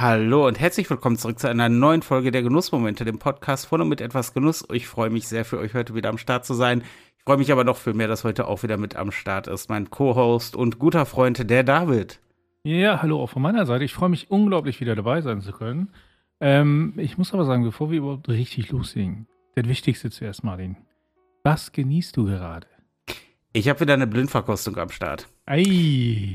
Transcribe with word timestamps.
Hallo 0.00 0.46
und 0.46 0.58
herzlich 0.58 0.88
willkommen 0.88 1.18
zurück 1.18 1.38
zu 1.38 1.46
einer 1.46 1.68
neuen 1.68 2.00
Folge 2.00 2.30
der 2.30 2.42
Genussmomente, 2.42 3.04
dem 3.04 3.18
Podcast 3.18 3.66
von 3.66 3.82
und 3.82 3.90
mit 3.90 4.00
etwas 4.00 4.32
Genuss. 4.32 4.66
Ich 4.72 4.86
freue 4.86 5.10
mich 5.10 5.28
sehr 5.28 5.44
für 5.44 5.58
euch 5.58 5.74
heute 5.74 5.94
wieder 5.94 6.08
am 6.08 6.16
Start 6.16 6.46
zu 6.46 6.54
sein. 6.54 6.82
Ich 7.18 7.24
freue 7.24 7.36
mich 7.36 7.52
aber 7.52 7.64
noch 7.64 7.76
viel 7.76 7.92
mehr, 7.92 8.08
dass 8.08 8.24
heute 8.24 8.48
auch 8.48 8.62
wieder 8.62 8.78
mit 8.78 8.96
am 8.96 9.12
Start 9.12 9.46
ist 9.46 9.68
mein 9.68 9.90
Co-Host 9.90 10.56
und 10.56 10.78
guter 10.78 11.04
Freund, 11.04 11.50
der 11.50 11.64
David. 11.64 12.18
Ja, 12.64 13.02
hallo 13.02 13.20
auch 13.22 13.28
von 13.28 13.42
meiner 13.42 13.66
Seite. 13.66 13.84
Ich 13.84 13.92
freue 13.92 14.08
mich 14.08 14.30
unglaublich, 14.30 14.80
wieder 14.80 14.96
dabei 14.96 15.20
sein 15.20 15.42
zu 15.42 15.52
können. 15.52 15.90
Ähm, 16.40 16.94
ich 16.96 17.18
muss 17.18 17.34
aber 17.34 17.44
sagen, 17.44 17.64
bevor 17.64 17.90
wir 17.90 17.98
überhaupt 17.98 18.30
richtig 18.30 18.70
loslegen, 18.70 19.26
der 19.54 19.66
Wichtigste 19.66 20.08
zuerst, 20.08 20.42
Martin. 20.42 20.78
Was 21.44 21.72
genießt 21.72 22.16
du 22.16 22.24
gerade? 22.24 22.66
Ich 23.52 23.68
habe 23.68 23.80
wieder 23.80 23.94
eine 23.94 24.06
Blindverkostung 24.06 24.76
am 24.76 24.90
Start. 24.90 25.26
Ei. 25.44 25.64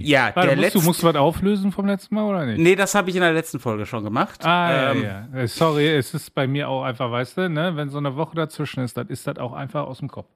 Ja, 0.01 0.31
Warte, 0.35 0.49
der 0.49 0.55
musst 0.57 0.61
letzte. 0.65 0.79
du 0.79 0.85
musst 0.85 1.01
du 1.03 1.07
was 1.07 1.15
auflösen 1.15 1.71
vom 1.71 1.85
letzten 1.85 2.15
Mal 2.15 2.25
oder 2.25 2.45
nicht? 2.45 2.59
Nee, 2.59 2.75
das 2.75 2.93
habe 2.93 3.09
ich 3.09 3.15
in 3.15 3.21
der 3.21 3.31
letzten 3.31 3.59
Folge 3.59 3.85
schon 3.85 4.03
gemacht. 4.03 4.45
Ah, 4.45 4.91
Ähm, 4.91 5.01
ja, 5.03 5.27
ja. 5.33 5.39
Äh, 5.39 5.47
Sorry, 5.47 5.87
es 5.87 6.13
ist 6.13 6.35
bei 6.35 6.45
mir 6.45 6.67
auch 6.67 6.83
einfach, 6.83 7.09
weißt 7.09 7.37
du, 7.37 7.49
ne, 7.49 7.77
wenn 7.77 7.89
so 7.89 7.99
eine 7.99 8.17
Woche 8.17 8.35
dazwischen 8.35 8.83
ist, 8.83 8.97
dann 8.97 9.07
ist 9.07 9.25
das 9.27 9.37
auch 9.37 9.53
einfach 9.53 9.85
aus 9.87 9.99
dem 9.99 10.09
Kopf. 10.09 10.27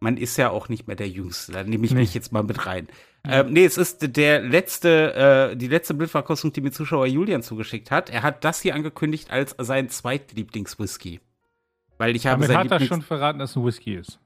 Man 0.00 0.18
ist 0.18 0.36
ja 0.36 0.50
auch 0.50 0.68
nicht 0.68 0.86
mehr 0.86 0.94
der 0.96 1.08
Jüngste. 1.08 1.52
Da 1.52 1.62
nehme 1.62 1.86
ich 1.86 1.92
Nee. 1.94 2.00
mich 2.00 2.12
jetzt 2.12 2.30
mal 2.30 2.42
mit 2.42 2.66
rein. 2.66 2.86
Ähm, 3.26 3.54
nee, 3.54 3.64
es 3.64 3.78
ist 3.78 4.14
der 4.18 4.42
letzte, 4.42 5.50
äh, 5.52 5.56
die 5.56 5.68
letzte 5.68 5.94
Blindverkostung, 5.94 6.52
die 6.52 6.60
mir 6.60 6.70
Zuschauer 6.70 7.06
Julian 7.06 7.42
zugeschickt 7.42 7.90
hat. 7.90 8.10
Er 8.10 8.22
hat 8.22 8.44
das 8.44 8.60
hier 8.60 8.74
angekündigt 8.74 9.30
als 9.30 9.54
sein 9.58 9.88
Zweitlieblingswhisky. 9.88 11.20
Weil 11.96 12.14
ich 12.14 12.26
habe 12.26 12.42
Damit 12.46 12.56
hat 12.58 12.70
er 12.72 12.76
Lieblings- 12.78 12.88
schon 12.88 13.00
verraten, 13.02 13.38
dass 13.38 13.50
es 13.50 13.56
ein 13.56 13.64
Whisky 13.64 13.94
ist. 13.94 14.20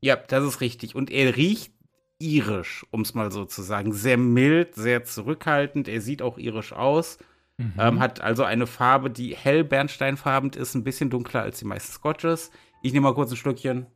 Ja, 0.00 0.16
das 0.16 0.44
ist 0.44 0.60
richtig. 0.60 0.94
Und 0.94 1.10
er 1.10 1.36
riecht 1.36 1.72
irisch, 2.18 2.86
um 2.90 3.02
es 3.02 3.14
mal 3.14 3.30
so 3.32 3.44
zu 3.44 3.62
sagen. 3.62 3.92
Sehr 3.92 4.16
mild, 4.16 4.74
sehr 4.74 5.04
zurückhaltend. 5.04 5.88
Er 5.88 6.00
sieht 6.00 6.22
auch 6.22 6.38
irisch 6.38 6.72
aus. 6.72 7.18
Mhm. 7.58 7.74
Ähm, 7.78 8.00
hat 8.00 8.20
also 8.20 8.44
eine 8.44 8.66
Farbe, 8.66 9.10
die 9.10 9.36
hell 9.36 9.64
bernsteinfarben 9.64 10.50
ist, 10.52 10.74
ein 10.74 10.84
bisschen 10.84 11.10
dunkler 11.10 11.42
als 11.42 11.58
die 11.58 11.66
meisten 11.66 11.92
Scotches. 11.92 12.50
Ich 12.82 12.92
nehme 12.92 13.04
mal 13.04 13.14
kurz 13.14 13.30
ein 13.30 13.36
Stückchen. 13.36 13.86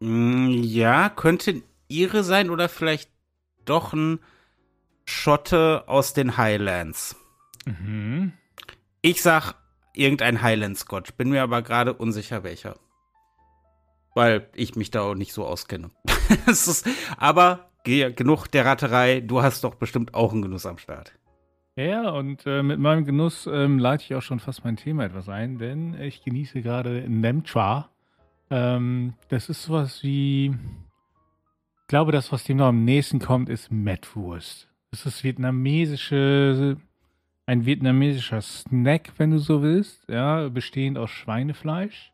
Mm, 0.00 0.48
Ja, 0.62 1.08
könnte 1.08 1.62
ihre 1.88 2.24
sein 2.24 2.50
oder 2.50 2.68
vielleicht 2.68 3.10
doch 3.64 3.92
ein 3.92 4.20
Schotte 5.04 5.84
aus 5.86 6.12
den 6.12 6.36
Highlands. 6.36 7.16
Mhm. 7.64 8.32
Ich 9.06 9.22
sag 9.22 9.54
irgendein 9.94 10.42
Highland 10.42 10.76
Scotch, 10.76 11.12
bin 11.14 11.30
mir 11.30 11.44
aber 11.44 11.62
gerade 11.62 11.94
unsicher 11.94 12.42
welcher. 12.42 12.74
Weil 14.16 14.48
ich 14.52 14.74
mich 14.74 14.90
da 14.90 15.02
auch 15.02 15.14
nicht 15.14 15.32
so 15.32 15.46
auskenne. 15.46 15.92
Ist, 16.48 16.84
aber 17.16 17.70
ge- 17.84 18.12
genug 18.12 18.48
der 18.48 18.64
Raterei, 18.66 19.20
du 19.20 19.42
hast 19.42 19.62
doch 19.62 19.76
bestimmt 19.76 20.12
auch 20.14 20.32
einen 20.32 20.42
Genuss 20.42 20.66
am 20.66 20.78
Start. 20.78 21.12
Ja, 21.76 22.10
und 22.10 22.44
äh, 22.46 22.64
mit 22.64 22.80
meinem 22.80 23.04
Genuss 23.04 23.46
ähm, 23.46 23.78
leite 23.78 24.02
ich 24.02 24.14
auch 24.16 24.22
schon 24.22 24.40
fast 24.40 24.64
mein 24.64 24.76
Thema 24.76 25.04
etwas 25.04 25.28
ein, 25.28 25.58
denn 25.58 25.94
ich 26.00 26.24
genieße 26.24 26.60
gerade 26.62 27.04
Nemcha. 27.08 27.88
Ähm, 28.50 29.14
das 29.28 29.48
ist 29.48 29.62
sowas 29.62 30.02
wie, 30.02 30.46
ich 30.46 31.86
glaube, 31.86 32.10
das, 32.10 32.32
was 32.32 32.42
dem 32.42 32.56
noch 32.56 32.66
am 32.66 32.84
nächsten 32.84 33.20
kommt, 33.20 33.50
ist 33.50 33.70
Mettwurst. 33.70 34.68
Das 34.90 35.06
ist 35.06 35.22
vietnamesische, 35.22 36.76
ein 37.46 37.64
vietnamesischer 37.64 38.42
Snack, 38.42 39.12
wenn 39.18 39.30
du 39.30 39.38
so 39.38 39.62
willst, 39.62 40.08
ja, 40.08 40.48
bestehend 40.48 40.98
aus 40.98 41.10
Schweinefleisch. 41.10 42.12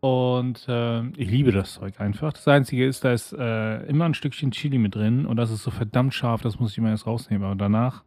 Und 0.00 0.66
ähm, 0.68 1.12
ich 1.16 1.30
liebe 1.30 1.52
das 1.52 1.74
Zeug 1.74 2.00
einfach. 2.00 2.32
Das 2.32 2.46
Einzige 2.48 2.86
ist, 2.86 3.04
da 3.04 3.12
ist 3.12 3.32
äh, 3.32 3.84
immer 3.86 4.06
ein 4.06 4.14
Stückchen 4.14 4.50
Chili 4.50 4.78
mit 4.78 4.94
drin 4.94 5.24
und 5.24 5.36
das 5.36 5.50
ist 5.50 5.62
so 5.62 5.70
verdammt 5.70 6.12
scharf, 6.12 6.42
das 6.42 6.58
muss 6.58 6.72
ich 6.72 6.78
immer 6.78 6.90
erst 6.90 7.06
rausnehmen. 7.06 7.44
Aber 7.46 7.54
danach 7.54 8.04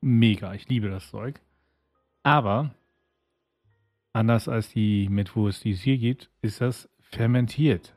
mega. 0.00 0.54
Ich 0.54 0.68
liebe 0.68 0.90
das 0.90 1.10
Zeug. 1.10 1.40
Aber 2.22 2.74
anders 4.12 4.48
als 4.48 4.70
die 4.70 5.08
Metwurst, 5.08 5.64
die 5.64 5.72
es 5.72 5.80
hier 5.80 5.98
gibt, 5.98 6.30
ist 6.42 6.60
das 6.60 6.88
fermentiert. 7.00 7.94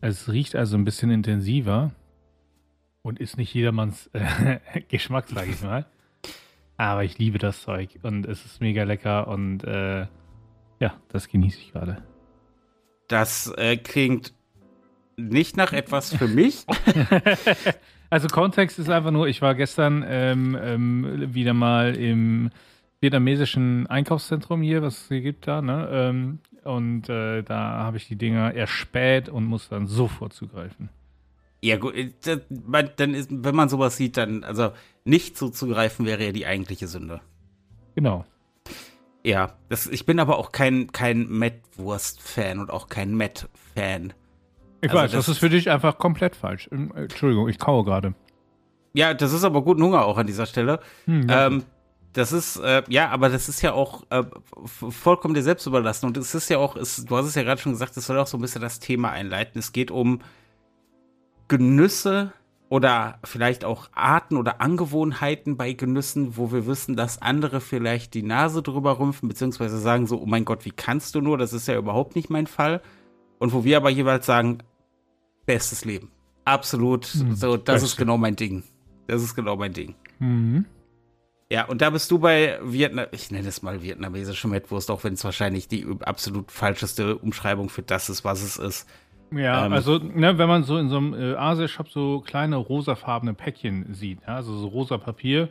Es 0.00 0.30
riecht 0.30 0.56
also 0.56 0.76
ein 0.76 0.84
bisschen 0.84 1.10
intensiver 1.10 1.92
und 3.02 3.20
ist 3.20 3.36
nicht 3.36 3.52
jedermanns 3.52 4.08
äh, 4.14 4.60
Geschmack, 4.88 5.28
sage 5.28 5.50
ich 5.50 5.62
mal. 5.62 5.86
Aber 6.82 7.04
ich 7.04 7.16
liebe 7.16 7.38
das 7.38 7.62
Zeug 7.62 8.00
und 8.02 8.26
es 8.26 8.44
ist 8.44 8.60
mega 8.60 8.82
lecker 8.82 9.28
und 9.28 9.62
äh, 9.62 10.00
ja, 10.80 10.94
das 11.10 11.28
genieße 11.28 11.60
ich 11.60 11.72
gerade. 11.72 12.02
Das 13.06 13.52
äh, 13.56 13.76
klingt 13.76 14.34
nicht 15.16 15.56
nach 15.56 15.72
etwas 15.72 16.12
für 16.12 16.26
mich. 16.26 16.66
Also 18.10 18.28
Kontext 18.28 18.78
ist 18.78 18.90
einfach 18.90 19.10
nur, 19.10 19.26
ich 19.26 19.40
war 19.40 19.54
gestern 19.54 20.04
ähm, 20.06 20.54
ähm, 20.60 21.34
wieder 21.34 21.54
mal 21.54 21.96
im 21.96 22.50
vietnamesischen 23.00 23.86
Einkaufszentrum 23.86 24.60
hier, 24.60 24.82
was 24.82 25.04
es 25.04 25.08
hier 25.08 25.22
gibt 25.22 25.48
da, 25.48 25.62
ne? 25.62 25.88
Ähm, 25.90 26.40
und 26.62 27.08
äh, 27.08 27.40
da 27.42 27.84
habe 27.84 27.96
ich 27.96 28.08
die 28.08 28.16
Dinger 28.16 28.52
erspäht 28.52 29.30
und 29.30 29.46
muss 29.46 29.70
dann 29.70 29.86
sofort 29.86 30.34
zugreifen. 30.34 30.90
Ja, 31.62 31.76
gut, 31.76 31.94
äh, 31.96 32.10
dann 32.96 33.14
ist, 33.14 33.28
wenn 33.30 33.54
man 33.54 33.68
sowas 33.68 33.96
sieht, 33.96 34.16
dann, 34.16 34.44
also 34.44 34.72
nicht 35.04 35.36
zuzugreifen 35.36 36.04
wäre 36.06 36.24
ja 36.26 36.32
die 36.32 36.46
eigentliche 36.46 36.88
Sünde. 36.88 37.20
Genau. 37.94 38.24
Ja, 39.24 39.52
das, 39.68 39.86
ich 39.86 40.04
bin 40.04 40.18
aber 40.18 40.38
auch 40.38 40.50
kein, 40.50 40.90
kein 40.90 41.28
Mettwurst-Fan 41.28 42.58
und 42.58 42.70
auch 42.70 42.88
kein 42.88 43.14
Met-Fan. 43.16 44.12
Ich 44.80 44.90
Also 44.90 45.02
weiß, 45.02 45.12
das, 45.12 45.26
das- 45.26 45.36
ist 45.36 45.38
für 45.38 45.50
dich 45.50 45.70
einfach 45.70 45.98
komplett 45.98 46.34
falsch. 46.34 46.68
Ähm, 46.72 46.92
äh, 46.96 47.02
Entschuldigung, 47.02 47.48
ich 47.48 47.58
kaue 47.58 47.84
gerade. 47.84 48.14
Ja, 48.94 49.14
das 49.14 49.32
ist 49.32 49.44
aber 49.44 49.62
guten 49.62 49.82
Hunger 49.82 50.04
auch 50.04 50.18
an 50.18 50.26
dieser 50.26 50.46
Stelle. 50.46 50.80
Hm, 51.06 51.28
ja. 51.28 51.46
Ähm, 51.46 51.62
das 52.12 52.32
ist, 52.32 52.56
äh, 52.56 52.82
ja, 52.88 53.08
aber 53.08 53.30
das 53.30 53.48
ist 53.48 53.62
ja 53.62 53.72
auch 53.72 54.02
äh, 54.10 54.22
vollkommen 54.66 55.32
dir 55.34 55.42
selbst 55.42 55.66
überlassen. 55.66 56.06
Und 56.06 56.16
es 56.18 56.34
ist 56.34 56.50
ja 56.50 56.58
auch, 56.58 56.76
es, 56.76 57.04
du 57.04 57.16
hast 57.16 57.24
es 57.26 57.34
ja 57.36 57.42
gerade 57.42 57.60
schon 57.60 57.72
gesagt, 57.72 57.96
es 57.96 58.06
soll 58.06 58.18
auch 58.18 58.26
so 58.26 58.36
ein 58.36 58.40
bisschen 58.42 58.60
das 58.60 58.80
Thema 58.80 59.10
einleiten. 59.12 59.58
Es 59.58 59.72
geht 59.72 59.90
um 59.90 60.20
Genüsse 61.48 62.32
oder 62.68 63.18
vielleicht 63.22 63.64
auch 63.64 63.90
Arten 63.92 64.36
oder 64.36 64.62
Angewohnheiten 64.62 65.56
bei 65.58 65.74
Genüssen, 65.74 66.38
wo 66.38 66.52
wir 66.52 66.66
wissen, 66.66 66.96
dass 66.96 67.20
andere 67.20 67.60
vielleicht 67.60 68.14
die 68.14 68.22
Nase 68.22 68.62
drüber 68.62 68.98
rümpfen, 68.98 69.28
beziehungsweise 69.28 69.78
sagen 69.78 70.06
so, 70.06 70.20
oh 70.20 70.26
mein 70.26 70.46
Gott, 70.46 70.64
wie 70.64 70.70
kannst 70.70 71.14
du 71.14 71.20
nur? 71.20 71.36
Das 71.36 71.52
ist 71.52 71.68
ja 71.68 71.76
überhaupt 71.76 72.16
nicht 72.16 72.30
mein 72.30 72.46
Fall. 72.46 72.80
Und 73.38 73.52
wo 73.52 73.64
wir 73.64 73.76
aber 73.76 73.90
jeweils 73.90 74.24
sagen, 74.24 74.58
bestes 75.44 75.84
Leben. 75.84 76.10
Absolut. 76.44 77.04
Hm, 77.06 77.34
so, 77.34 77.56
das 77.56 77.82
ist 77.82 77.96
genau 77.96 78.16
mein 78.16 78.36
Ding. 78.36 78.62
Das 79.06 79.22
ist 79.22 79.34
genau 79.34 79.56
mein 79.56 79.72
Ding. 79.72 79.94
Mhm. 80.18 80.64
Ja, 81.50 81.66
und 81.66 81.82
da 81.82 81.90
bist 81.90 82.10
du 82.10 82.18
bei 82.18 82.58
Vietnam, 82.62 83.08
ich 83.10 83.30
nenne 83.30 83.48
es 83.48 83.60
mal 83.60 83.82
vietnamesische 83.82 84.48
Mettwurst, 84.48 84.90
auch 84.90 85.04
wenn 85.04 85.12
es 85.12 85.24
wahrscheinlich 85.24 85.68
die 85.68 85.86
absolut 86.00 86.50
falscheste 86.50 87.18
Umschreibung 87.18 87.68
für 87.68 87.82
das 87.82 88.08
ist, 88.08 88.24
was 88.24 88.42
es 88.42 88.56
ist. 88.56 88.88
Ja, 89.34 89.66
Ähm, 89.66 89.72
also 89.72 89.98
ne, 89.98 90.36
wenn 90.38 90.48
man 90.48 90.62
so 90.64 90.78
in 90.78 90.88
so 90.88 90.96
einem 90.96 91.14
äh, 91.14 91.34
Asia-Shop 91.34 91.88
so 91.88 92.20
kleine 92.20 92.56
rosafarbene 92.56 93.34
Päckchen 93.34 93.94
sieht, 93.94 94.20
ja, 94.26 94.36
also 94.36 94.56
so 94.56 94.68
rosa 94.68 94.98
Papier, 94.98 95.48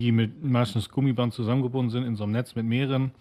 die 0.00 0.12
mit 0.12 0.42
meistens 0.42 0.88
Gummiband 0.88 1.32
zusammengebunden 1.34 1.90
sind 1.90 2.04
in 2.04 2.16
so 2.16 2.24
einem 2.24 2.32
Netz 2.32 2.54
mit 2.54 2.66
mehreren, 2.66 3.12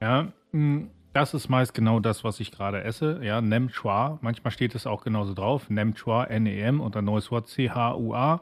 ja, 0.00 0.32
mh, 0.52 0.86
das 1.12 1.34
ist 1.34 1.48
meist 1.48 1.74
genau 1.74 2.00
das, 2.00 2.24
was 2.24 2.40
ich 2.40 2.52
gerade 2.52 2.84
esse, 2.84 3.20
ja, 3.22 3.40
Nem 3.40 3.68
Chua, 3.68 4.18
manchmal 4.22 4.50
steht 4.50 4.74
es 4.74 4.86
auch 4.86 5.04
genauso 5.04 5.34
drauf, 5.34 5.68
Nem 5.68 5.94
Chua, 5.94 6.24
N-E-M 6.24 6.80
und 6.80 6.96
ein 6.96 7.04
neues 7.04 7.30
Wort 7.30 7.48
C-H-U-A. 7.48 8.40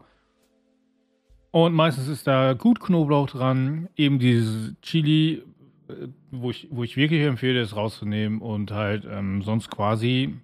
Und 1.53 1.75
meistens 1.75 2.07
ist 2.07 2.29
da 2.29 2.53
gut 2.53 2.79
Knoblauch 2.81 3.29
dran, 3.29 3.89
eben 3.97 4.21
dieses 4.21 4.81
Chili, 4.83 5.43
äh, 5.89 6.07
wo 6.31 6.51
ich, 6.51 6.69
wo 6.71 6.85
ich 6.85 6.97
wirklich 6.97 7.23
empfehle, 7.23 7.61
es 7.61 7.75
rauszunehmen 7.75 8.41
und 8.41 8.71
halt 8.71 9.05
ähm, 9.11 9.43
sonst 9.43 9.69
quasi 9.69 10.37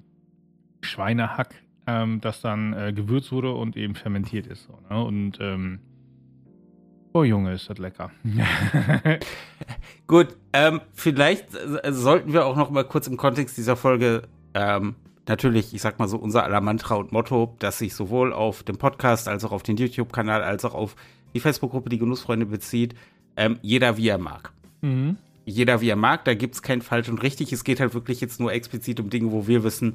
Schweinehack, 0.87 1.55
ähm, 1.87 2.21
das 2.21 2.41
dann 2.41 2.73
äh, 2.73 2.93
gewürzt 2.93 3.33
wurde 3.33 3.53
und 3.53 3.77
eben 3.77 3.95
fermentiert 3.95 4.47
ist. 4.47 4.65
So, 4.65 4.79
ne? 4.89 5.05
Und 5.05 5.39
ähm, 5.41 5.81
oh 7.13 7.25
Junge, 7.25 7.53
ist 7.53 7.69
das 7.69 7.79
lecker. 7.79 8.11
Gut, 10.07 10.37
ähm, 10.53 10.81
vielleicht 10.93 11.55
äh, 11.55 11.93
sollten 11.93 12.33
wir 12.33 12.47
auch 12.47 12.57
noch 12.57 12.71
mal 12.71 12.85
kurz 12.85 13.07
im 13.07 13.17
Kontext 13.17 13.57
dieser 13.57 13.77
Folge 13.77 14.23
ähm, 14.55 14.95
natürlich, 15.29 15.75
ich 15.75 15.83
sag 15.83 15.99
mal 15.99 16.09
so, 16.09 16.19
unser 16.19 16.45
aller 16.45 16.61
Mantra 16.61 16.95
und 16.95 17.13
Motto, 17.13 17.55
das 17.59 17.79
sich 17.79 17.95
sowohl 17.95 18.33
auf 18.33 18.63
dem 18.63 18.79
Podcast 18.79 19.29
als 19.29 19.45
auch 19.45 19.53
auf 19.53 19.63
den 19.63 19.77
YouTube-Kanal 19.77 20.43
als 20.43 20.65
auch 20.65 20.75
auf 20.75 20.97
die 21.35 21.41
Facebook-Gruppe 21.41 21.91
Die 21.91 21.99
Genussfreunde 21.99 22.47
bezieht, 22.47 22.95
ähm, 23.37 23.59
jeder 23.63 23.97
wie 23.97 24.09
er 24.09 24.19
mag. 24.19 24.53
mhm. 24.81 25.17
Jeder 25.49 25.81
wie 25.81 25.91
er 25.91 25.97
mag, 25.97 26.25
da 26.25 26.35
gibt's 26.35 26.61
kein 26.61 26.83
falsch 26.83 27.09
und 27.09 27.23
richtig. 27.23 27.53
Es 27.53 27.63
geht 27.63 27.79
halt 27.79 27.95
wirklich 27.95 28.21
jetzt 28.21 28.41
nur 28.41 28.53
explizit 28.53 28.99
um 28.99 29.11
Dinge, 29.11 29.31
wo 29.31 29.47
wir 29.47 29.63
wissen, 29.63 29.95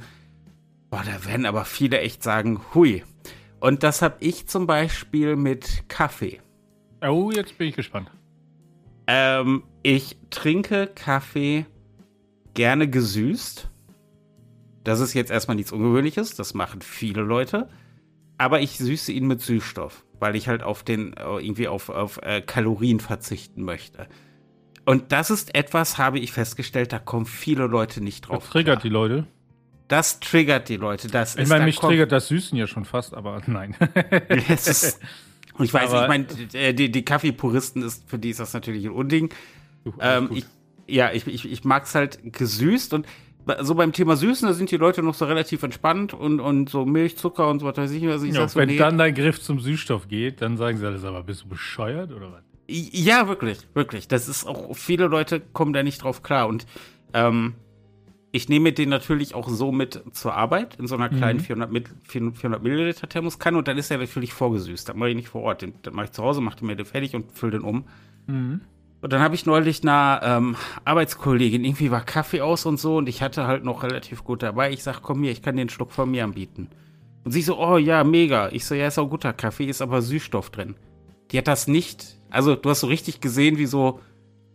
boah, 0.91 1.03
da 1.03 1.25
werden 1.25 1.47
aber 1.47 1.65
viele 1.65 1.99
echt 1.99 2.21
sagen, 2.21 2.61
hui. 2.75 3.03
Und 3.59 3.81
das 3.81 4.03
habe 4.03 4.17
ich 4.19 4.47
zum 4.47 4.67
Beispiel 4.67 5.35
mit 5.35 5.85
Kaffee. 5.88 6.39
Oh, 7.01 7.31
jetzt 7.33 7.57
bin 7.57 7.69
ich 7.69 7.75
gespannt. 7.75 8.11
Ähm, 9.07 9.63
ich 9.81 10.17
trinke 10.29 10.88
Kaffee 10.93 11.65
gerne 12.53 12.88
gesüßt. 12.88 13.69
Das 14.83 14.99
ist 14.99 15.13
jetzt 15.13 15.31
erstmal 15.31 15.55
nichts 15.55 15.71
Ungewöhnliches, 15.71 16.35
das 16.35 16.53
machen 16.53 16.81
viele 16.81 17.21
Leute. 17.21 17.69
Aber 18.38 18.61
ich 18.61 18.77
süße 18.77 19.11
ihn 19.11 19.27
mit 19.27 19.41
Süßstoff, 19.41 20.03
weil 20.19 20.35
ich 20.35 20.47
halt 20.47 20.63
auf 20.63 20.83
den, 20.83 21.13
äh, 21.13 21.23
irgendwie 21.23 21.67
auf, 21.67 21.89
auf 21.89 22.19
äh, 22.23 22.41
Kalorien 22.41 22.99
verzichten 22.99 23.63
möchte. 23.63 24.07
Und 24.85 25.11
das 25.11 25.29
ist 25.29 25.53
etwas, 25.53 25.99
habe 25.99 26.17
ich 26.17 26.31
festgestellt, 26.31 26.91
da 26.91 26.97
kommen 26.97 27.27
viele 27.27 27.67
Leute 27.67 28.01
nicht 28.01 28.21
drauf. 28.21 28.39
Das 28.39 28.49
triggert 28.49 28.79
klar. 28.79 28.81
die 28.81 28.89
Leute. 28.89 29.27
Das 29.91 30.21
triggert 30.21 30.69
die 30.69 30.77
Leute. 30.77 31.09
Das 31.09 31.35
ich 31.35 31.49
meine, 31.49 31.65
mich 31.65 31.77
triggert 31.77 32.13
das 32.13 32.29
Süßen 32.29 32.57
ja 32.57 32.65
schon 32.65 32.85
fast, 32.85 33.13
aber 33.13 33.41
nein. 33.45 33.75
ist, 34.47 35.01
und 35.57 35.65
ich 35.65 35.73
weiß, 35.73 35.91
aber, 35.91 36.03
ich 36.03 36.07
meine, 36.07 36.27
äh, 36.53 36.73
die, 36.73 36.89
die 36.89 37.03
Kaffeepuristen 37.03 37.83
ist, 37.83 38.09
für 38.09 38.17
die 38.17 38.29
ist 38.29 38.39
das 38.39 38.53
natürlich 38.53 38.85
ein 38.85 38.91
Unding. 38.91 39.33
Ähm, 39.99 40.29
ich, 40.31 40.45
ja, 40.88 41.11
ich, 41.11 41.27
ich, 41.27 41.51
ich 41.51 41.65
mag 41.65 41.83
es 41.83 41.93
halt 41.93 42.19
gesüßt 42.23 42.93
und 42.93 43.05
so 43.59 43.75
beim 43.75 43.91
Thema 43.91 44.15
Süßen, 44.15 44.47
da 44.47 44.53
sind 44.53 44.71
die 44.71 44.77
Leute 44.77 45.03
noch 45.03 45.13
so 45.13 45.25
relativ 45.25 45.61
entspannt 45.63 46.13
und, 46.13 46.39
und 46.39 46.69
so 46.69 46.85
Milch, 46.85 47.17
Zucker 47.17 47.49
und 47.49 47.59
so 47.59 47.65
was 47.65 47.75
weiß 47.75 47.91
ich. 47.91 48.07
Also 48.07 48.25
ich 48.25 48.33
ja, 48.33 48.47
so, 48.47 48.57
wenn 48.57 48.69
nee. 48.69 48.77
dann 48.77 48.97
dein 48.97 49.13
Griff 49.13 49.41
zum 49.41 49.59
Süßstoff 49.59 50.07
geht, 50.07 50.41
dann 50.41 50.55
sagen 50.55 50.77
sie 50.77 50.85
alles, 50.85 51.03
aber 51.03 51.21
bist 51.23 51.41
du 51.41 51.49
bescheuert 51.49 52.13
oder 52.13 52.31
was? 52.31 52.43
Ja, 52.69 53.27
wirklich, 53.27 53.67
wirklich. 53.73 54.07
Das 54.07 54.29
ist 54.29 54.47
auch, 54.47 54.73
viele 54.73 55.07
Leute 55.07 55.41
kommen 55.41 55.73
da 55.73 55.83
nicht 55.83 56.01
drauf 56.01 56.23
klar. 56.23 56.47
Und 56.47 56.65
ähm, 57.13 57.55
ich 58.31 58.47
nehme 58.47 58.71
den 58.71 58.89
natürlich 58.89 59.35
auch 59.35 59.49
so 59.49 59.71
mit 59.71 60.01
zur 60.13 60.33
Arbeit 60.35 60.75
in 60.75 60.87
so 60.87 60.95
einer 60.95 61.09
kleinen 61.09 61.39
mhm. 61.39 61.43
400, 61.43 61.89
400 62.07 62.63
Milliliter 62.63 63.09
Thermoskanne 63.09 63.57
und 63.57 63.67
dann 63.67 63.77
ist 63.77 63.91
er 63.91 63.97
natürlich 63.97 64.33
vorgesüßt. 64.33 64.87
Das 64.87 64.95
mache 64.95 65.09
ich 65.09 65.15
nicht 65.15 65.27
vor 65.27 65.41
Ort. 65.41 65.61
Den, 65.61 65.73
das 65.81 65.93
mache 65.93 66.05
ich 66.05 66.11
zu 66.11 66.23
Hause, 66.23 66.39
mache 66.39 66.57
den 66.57 66.67
mir 66.67 66.75
den 66.75 66.85
fertig 66.85 67.13
und 67.15 67.31
fülle 67.33 67.53
den 67.53 67.61
um. 67.61 67.83
Mhm. 68.27 68.61
Und 69.01 69.11
dann 69.11 69.21
habe 69.21 69.35
ich 69.35 69.45
neulich 69.45 69.81
einer 69.81 70.21
ähm, 70.23 70.55
Arbeitskollegin, 70.85 71.65
irgendwie 71.65 71.91
war 71.91 72.01
Kaffee 72.01 72.41
aus 72.41 72.65
und 72.65 72.79
so 72.79 72.97
und 72.97 73.09
ich 73.09 73.21
hatte 73.21 73.47
halt 73.47 73.65
noch 73.65 73.83
relativ 73.83 74.23
gut 74.23 74.43
dabei. 74.43 74.71
Ich 74.71 74.83
sag, 74.83 75.01
komm 75.01 75.23
hier, 75.23 75.31
ich 75.31 75.41
kann 75.41 75.57
den 75.57 75.69
Schluck 75.69 75.91
von 75.91 76.09
mir 76.09 76.23
anbieten. 76.23 76.69
Und 77.23 77.31
sie 77.31 77.41
so, 77.41 77.59
oh 77.59 77.77
ja, 77.77 78.03
mega. 78.03 78.49
Ich 78.49 78.65
so, 78.65 78.75
ja, 78.75 78.87
ist 78.87 78.99
auch 78.99 79.09
guter 79.09 79.33
Kaffee, 79.33 79.65
ist 79.65 79.81
aber 79.81 80.01
Süßstoff 80.01 80.51
drin. 80.51 80.75
Die 81.31 81.37
hat 81.37 81.47
das 81.47 81.67
nicht, 81.67 82.17
also 82.29 82.55
du 82.55 82.69
hast 82.69 82.81
so 82.81 82.87
richtig 82.87 83.21
gesehen, 83.21 83.57
wie 83.57 83.65
so, 83.65 83.99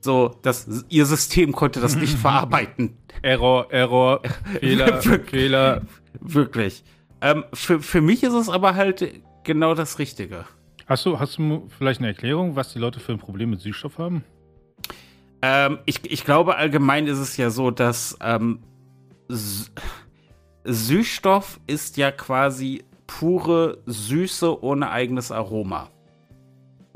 so, 0.07 0.35
dass 0.41 0.87
ihr 0.89 1.05
System 1.05 1.53
konnte 1.53 1.81
das 1.81 1.95
nicht 1.97 2.17
verarbeiten. 2.19 2.97
Error, 3.21 3.71
Error, 3.71 4.23
Fehler, 4.61 5.03
Fehler. 5.03 5.83
Wirklich. 6.21 6.83
Ähm, 7.21 7.45
für, 7.53 7.81
für 7.81 8.01
mich 8.01 8.23
ist 8.23 8.33
es 8.33 8.49
aber 8.49 8.75
halt 8.75 9.07
genau 9.45 9.75
das 9.75 9.99
Richtige. 9.99 10.47
Hast 10.87 11.05
du, 11.05 11.19
hast 11.19 11.37
du 11.37 11.69
vielleicht 11.77 12.01
eine 12.01 12.09
Erklärung, 12.09 12.57
was 12.57 12.73
die 12.73 12.79
Leute 12.79 13.01
für 13.01 13.13
ein 13.13 13.19
Problem 13.19 13.51
mit 13.51 13.61
Süßstoff 13.61 13.99
haben? 13.99 14.25
Ähm, 15.43 15.81
ich, 15.85 16.01
ich 16.11 16.25
glaube, 16.25 16.57
allgemein 16.57 17.07
ist 17.07 17.19
es 17.19 17.37
ja 17.37 17.51
so, 17.51 17.71
dass 17.71 18.17
ähm, 18.23 18.61
Süßstoff 20.65 21.61
ist 21.67 21.97
ja 21.97 22.11
quasi 22.11 22.85
pure 23.07 23.79
Süße 23.87 24.63
ohne 24.63 24.91
eigenes 24.91 25.31
Aroma. 25.31 25.91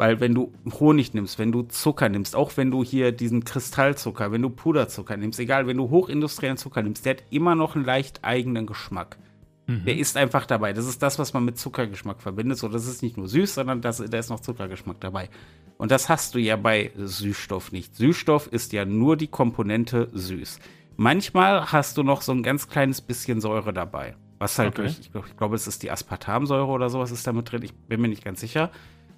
Weil 0.00 0.19
wenn 0.19 0.35
du 0.35 0.50
Honig 0.81 1.12
nimmst, 1.12 1.38
wenn 1.38 1.52
du 1.52 1.61
Zucker 1.61 2.08
nimmst, 2.08 2.35
auch 2.35 2.56
wenn 2.56 2.70
du 2.70 2.82
hier 2.82 3.12
diesen 3.12 3.44
Kristallzucker, 3.44 4.32
wenn 4.32 4.41
du 4.41 4.49
Puderzucker 4.49 5.14
nimmst, 5.19 5.38
egal, 5.38 5.67
wenn 5.67 5.76
du 5.76 5.91
hochindustriellen 5.91 6.56
Zucker 6.56 6.82
nimmst, 6.82 7.05
der 7.05 7.17
hat 7.17 7.25
immer 7.29 7.55
noch 7.55 7.76
einen 7.76 7.85
leicht 7.85 8.25
eigenen 8.25 8.67
Geschmack. 8.67 9.19
Mhm. 9.67 9.85
Der 9.85 9.99
ist 9.99 10.17
einfach 10.17 10.47
dabei. 10.47 10.73
Das 10.73 10.87
ist 10.87 11.02
das, 11.02 11.19
was 11.19 11.35
man 11.35 11.44
mit 11.44 11.58
Zuckergeschmack 11.58 12.23
verbindet. 12.23 12.56
So, 12.56 12.69
das 12.69 12.87
ist 12.87 13.02
nicht 13.02 13.19
nur 13.19 13.29
süß, 13.29 13.56
sondern 13.56 13.82
das, 13.82 13.99
da 13.99 14.19
ist 14.19 14.31
noch 14.31 14.41
Zuckergeschmack 14.41 14.99
dabei. 15.00 15.29
Und 15.76 15.91
das 15.91 16.08
hast 16.08 16.35
du 16.35 16.38
ja 16.38 16.56
bei 16.56 16.93
Süßstoff 16.97 17.70
nicht. 17.70 17.94
Süßstoff 17.94 18.47
ist 18.47 18.73
ja 18.73 18.87
nur 18.87 19.19
die 19.19 19.29
Komponente 19.29 20.08
süß. 20.14 20.61
Manchmal 20.97 21.73
hast 21.73 21.99
du 21.99 22.05
noch 22.05 22.23
so 22.23 22.32
ein 22.32 22.43
ganz 22.43 22.69
kleines 22.69 23.02
bisschen 23.02 23.43
Säure 23.43 23.75
dabei. 23.75 24.17
Was 24.38 24.58
halt 24.58 24.70
okay. 24.70 24.85
durch, 24.85 24.99
ich 24.99 25.12
glaube, 25.12 25.29
glaub, 25.37 25.52
es 25.52 25.67
ist 25.67 25.82
die 25.82 25.91
Aspartamsäure 25.91 26.69
oder 26.69 26.88
sowas 26.88 27.11
ist 27.11 27.26
da 27.26 27.35
mit 27.35 27.52
drin. 27.52 27.62
Ich 27.64 27.75
bin 27.75 28.00
mir 28.00 28.08
nicht 28.08 28.25
ganz 28.25 28.41
sicher. 28.41 28.70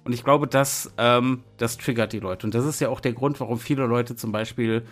Und 0.03 0.13
ich 0.13 0.23
glaube, 0.23 0.47
das, 0.47 0.93
ähm, 0.97 1.43
das 1.57 1.77
triggert 1.77 2.13
die 2.13 2.19
Leute. 2.19 2.45
Und 2.45 2.53
das 2.53 2.65
ist 2.65 2.79
ja 2.81 2.89
auch 2.89 2.99
der 2.99 3.13
Grund, 3.13 3.39
warum 3.39 3.57
viele 3.57 3.85
Leute 3.85 4.15
zum 4.15 4.31
Beispiel 4.31 4.83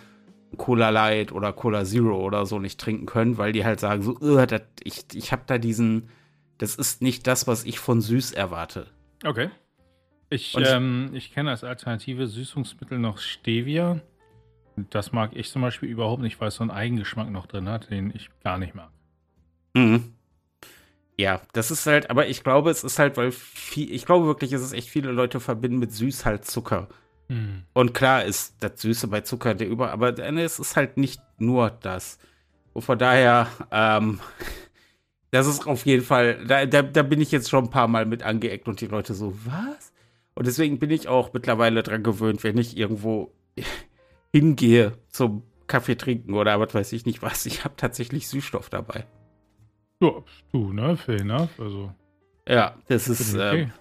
Cola 0.56 0.90
Light 0.90 1.32
oder 1.32 1.52
Cola 1.52 1.84
Zero 1.84 2.20
oder 2.20 2.46
so 2.46 2.58
nicht 2.58 2.80
trinken 2.80 3.06
können, 3.06 3.38
weil 3.38 3.52
die 3.52 3.64
halt 3.64 3.80
sagen 3.80 4.02
so, 4.02 4.14
dat, 4.46 4.64
ich, 4.82 5.04
ich 5.14 5.32
habe 5.32 5.42
da 5.46 5.58
diesen, 5.58 6.08
das 6.58 6.74
ist 6.74 7.02
nicht 7.02 7.26
das, 7.26 7.46
was 7.46 7.64
ich 7.64 7.78
von 7.78 8.00
süß 8.00 8.32
erwarte. 8.32 8.86
Okay. 9.24 9.50
Ich, 10.30 10.56
ähm, 10.58 11.10
ich 11.12 11.32
kenne 11.32 11.50
als 11.50 11.62
alternative 11.62 12.26
Süßungsmittel 12.26 12.98
noch 12.98 13.18
Stevia. 13.18 14.00
Das 14.88 15.12
mag 15.12 15.32
ich 15.34 15.50
zum 15.50 15.60
Beispiel 15.60 15.90
überhaupt 15.90 16.22
nicht, 16.22 16.40
weil 16.40 16.48
es 16.48 16.54
so 16.54 16.62
einen 16.62 16.70
Eigengeschmack 16.70 17.30
noch 17.30 17.46
drin 17.46 17.68
hat, 17.68 17.90
den 17.90 18.10
ich 18.14 18.30
gar 18.42 18.56
nicht 18.56 18.74
mag. 18.74 18.90
Mhm. 19.74 20.14
Ja, 21.22 21.40
das 21.52 21.70
ist 21.70 21.86
halt, 21.86 22.10
aber 22.10 22.26
ich 22.26 22.42
glaube, 22.42 22.68
es 22.72 22.82
ist 22.82 22.98
halt, 22.98 23.16
weil 23.16 23.30
viel, 23.30 23.92
ich 23.94 24.06
glaube 24.06 24.26
wirklich, 24.26 24.52
es 24.52 24.60
ist 24.60 24.72
echt 24.72 24.88
viele 24.88 25.12
Leute 25.12 25.38
verbinden 25.38 25.78
mit 25.78 25.92
süß 25.92 26.24
halt 26.24 26.44
Zucker. 26.44 26.88
Mhm. 27.28 27.62
Und 27.74 27.94
klar 27.94 28.24
ist 28.24 28.56
das 28.58 28.82
Süße 28.82 29.06
bei 29.06 29.20
Zucker 29.20 29.54
der 29.54 29.68
über, 29.68 29.92
aber 29.92 30.18
es 30.18 30.58
ist 30.58 30.74
halt 30.74 30.96
nicht 30.96 31.20
nur 31.38 31.70
das. 31.70 32.18
Und 32.72 32.82
von 32.82 32.98
daher, 32.98 33.46
ähm, 33.70 34.18
das 35.30 35.46
ist 35.46 35.64
auf 35.64 35.86
jeden 35.86 36.02
Fall, 36.02 36.44
da, 36.44 36.66
da, 36.66 36.82
da 36.82 37.04
bin 37.04 37.20
ich 37.20 37.30
jetzt 37.30 37.48
schon 37.48 37.66
ein 37.66 37.70
paar 37.70 37.86
Mal 37.86 38.04
mit 38.04 38.24
angeeckt 38.24 38.66
und 38.66 38.80
die 38.80 38.88
Leute 38.88 39.14
so, 39.14 39.32
was? 39.44 39.92
Und 40.34 40.48
deswegen 40.48 40.80
bin 40.80 40.90
ich 40.90 41.06
auch 41.06 41.32
mittlerweile 41.32 41.84
dran 41.84 42.02
gewöhnt, 42.02 42.42
wenn 42.42 42.58
ich 42.58 42.76
irgendwo 42.76 43.32
hingehe 44.32 44.98
zum 45.08 45.44
Kaffee 45.68 45.94
trinken 45.94 46.34
oder 46.34 46.58
was 46.58 46.74
weiß 46.74 46.92
ich 46.94 47.06
nicht 47.06 47.22
was. 47.22 47.46
Ich 47.46 47.62
habe 47.62 47.76
tatsächlich 47.76 48.26
Süßstoff 48.26 48.70
dabei. 48.70 49.06
Ja, 50.02 50.12
du, 50.52 50.72
ne? 50.72 50.96
Fair 50.96 51.20
enough. 51.20 51.58
Also. 51.58 51.92
Ja, 52.48 52.74
das 52.88 53.08
ist, 53.08 53.34
okay. 53.34 53.62
ähm, 53.62 53.72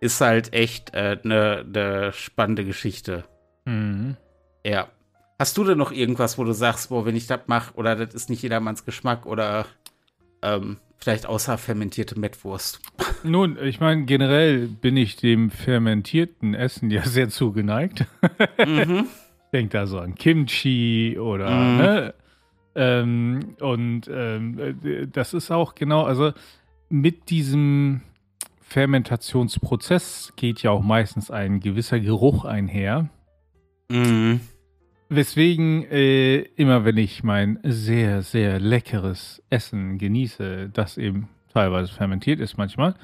ist 0.00 0.20
halt 0.20 0.52
echt 0.52 0.94
eine 0.94 1.14
äh, 1.14 1.26
ne, 1.26 1.64
ne 1.66 2.12
spannende 2.12 2.64
Geschichte. 2.64 3.24
Mhm. 3.64 4.16
Ja. 4.64 4.88
Hast 5.38 5.56
du 5.56 5.64
denn 5.64 5.78
noch 5.78 5.92
irgendwas, 5.92 6.36
wo 6.36 6.44
du 6.44 6.52
sagst, 6.52 6.88
boah, 6.90 7.06
wenn 7.06 7.16
ich 7.16 7.26
das 7.26 7.40
mache, 7.46 7.74
oder 7.74 7.94
das 7.94 8.14
ist 8.14 8.28
nicht 8.28 8.42
jedermanns 8.42 8.84
Geschmack, 8.84 9.24
oder 9.24 9.66
ähm, 10.42 10.78
Vielleicht 11.00 11.26
außer 11.26 11.58
fermentierte 11.58 12.18
Mettwurst. 12.18 12.80
Nun, 13.22 13.56
ich 13.62 13.78
meine, 13.78 14.04
generell 14.04 14.66
bin 14.66 14.96
ich 14.96 15.16
dem 15.16 15.50
fermentierten 15.50 16.54
Essen 16.54 16.90
ja 16.90 17.02
sehr 17.02 17.28
zugeneigt. 17.28 18.04
Mhm. 18.58 19.06
ich 19.06 19.50
denke 19.52 19.70
da 19.70 19.86
so 19.86 19.98
an 19.98 20.14
Kimchi 20.16 21.16
oder, 21.18 21.48
mhm. 21.48 21.76
ne? 21.76 22.14
Ähm, 22.80 23.56
und 23.58 24.02
ähm, 24.08 25.10
das 25.12 25.34
ist 25.34 25.50
auch 25.50 25.74
genau, 25.74 26.04
also 26.04 26.32
mit 26.88 27.28
diesem 27.28 28.02
Fermentationsprozess 28.60 30.32
geht 30.36 30.62
ja 30.62 30.70
auch 30.70 30.82
meistens 30.82 31.32
ein 31.32 31.58
gewisser 31.58 31.98
Geruch 31.98 32.44
einher. 32.44 33.08
Mhm. 33.90 34.40
Weswegen 35.08 35.90
äh, 35.90 36.36
immer, 36.54 36.84
wenn 36.84 36.98
ich 36.98 37.24
mein 37.24 37.58
sehr, 37.64 38.22
sehr 38.22 38.60
leckeres 38.60 39.42
Essen 39.50 39.98
genieße, 39.98 40.70
das 40.72 40.98
eben 40.98 41.28
teilweise 41.52 41.92
fermentiert 41.92 42.38
ist 42.38 42.58
manchmal, 42.58 42.94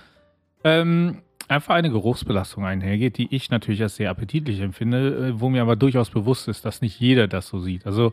ähm, 0.62 1.23
einfach 1.49 1.75
eine 1.75 1.90
Geruchsbelastung 1.90 2.64
einhergeht, 2.64 3.19
die 3.19 3.35
ich 3.35 3.50
natürlich 3.50 3.83
als 3.83 3.97
sehr 3.97 4.11
appetitlich 4.11 4.61
empfinde, 4.61 5.31
äh, 5.31 5.40
wo 5.40 5.49
mir 5.49 5.62
aber 5.62 5.75
durchaus 5.75 6.11
bewusst 6.11 6.47
ist, 6.47 6.64
dass 6.64 6.81
nicht 6.81 7.00
jeder 7.00 7.26
das 7.26 7.49
so 7.49 7.59
sieht. 7.59 7.87
Also 7.87 8.12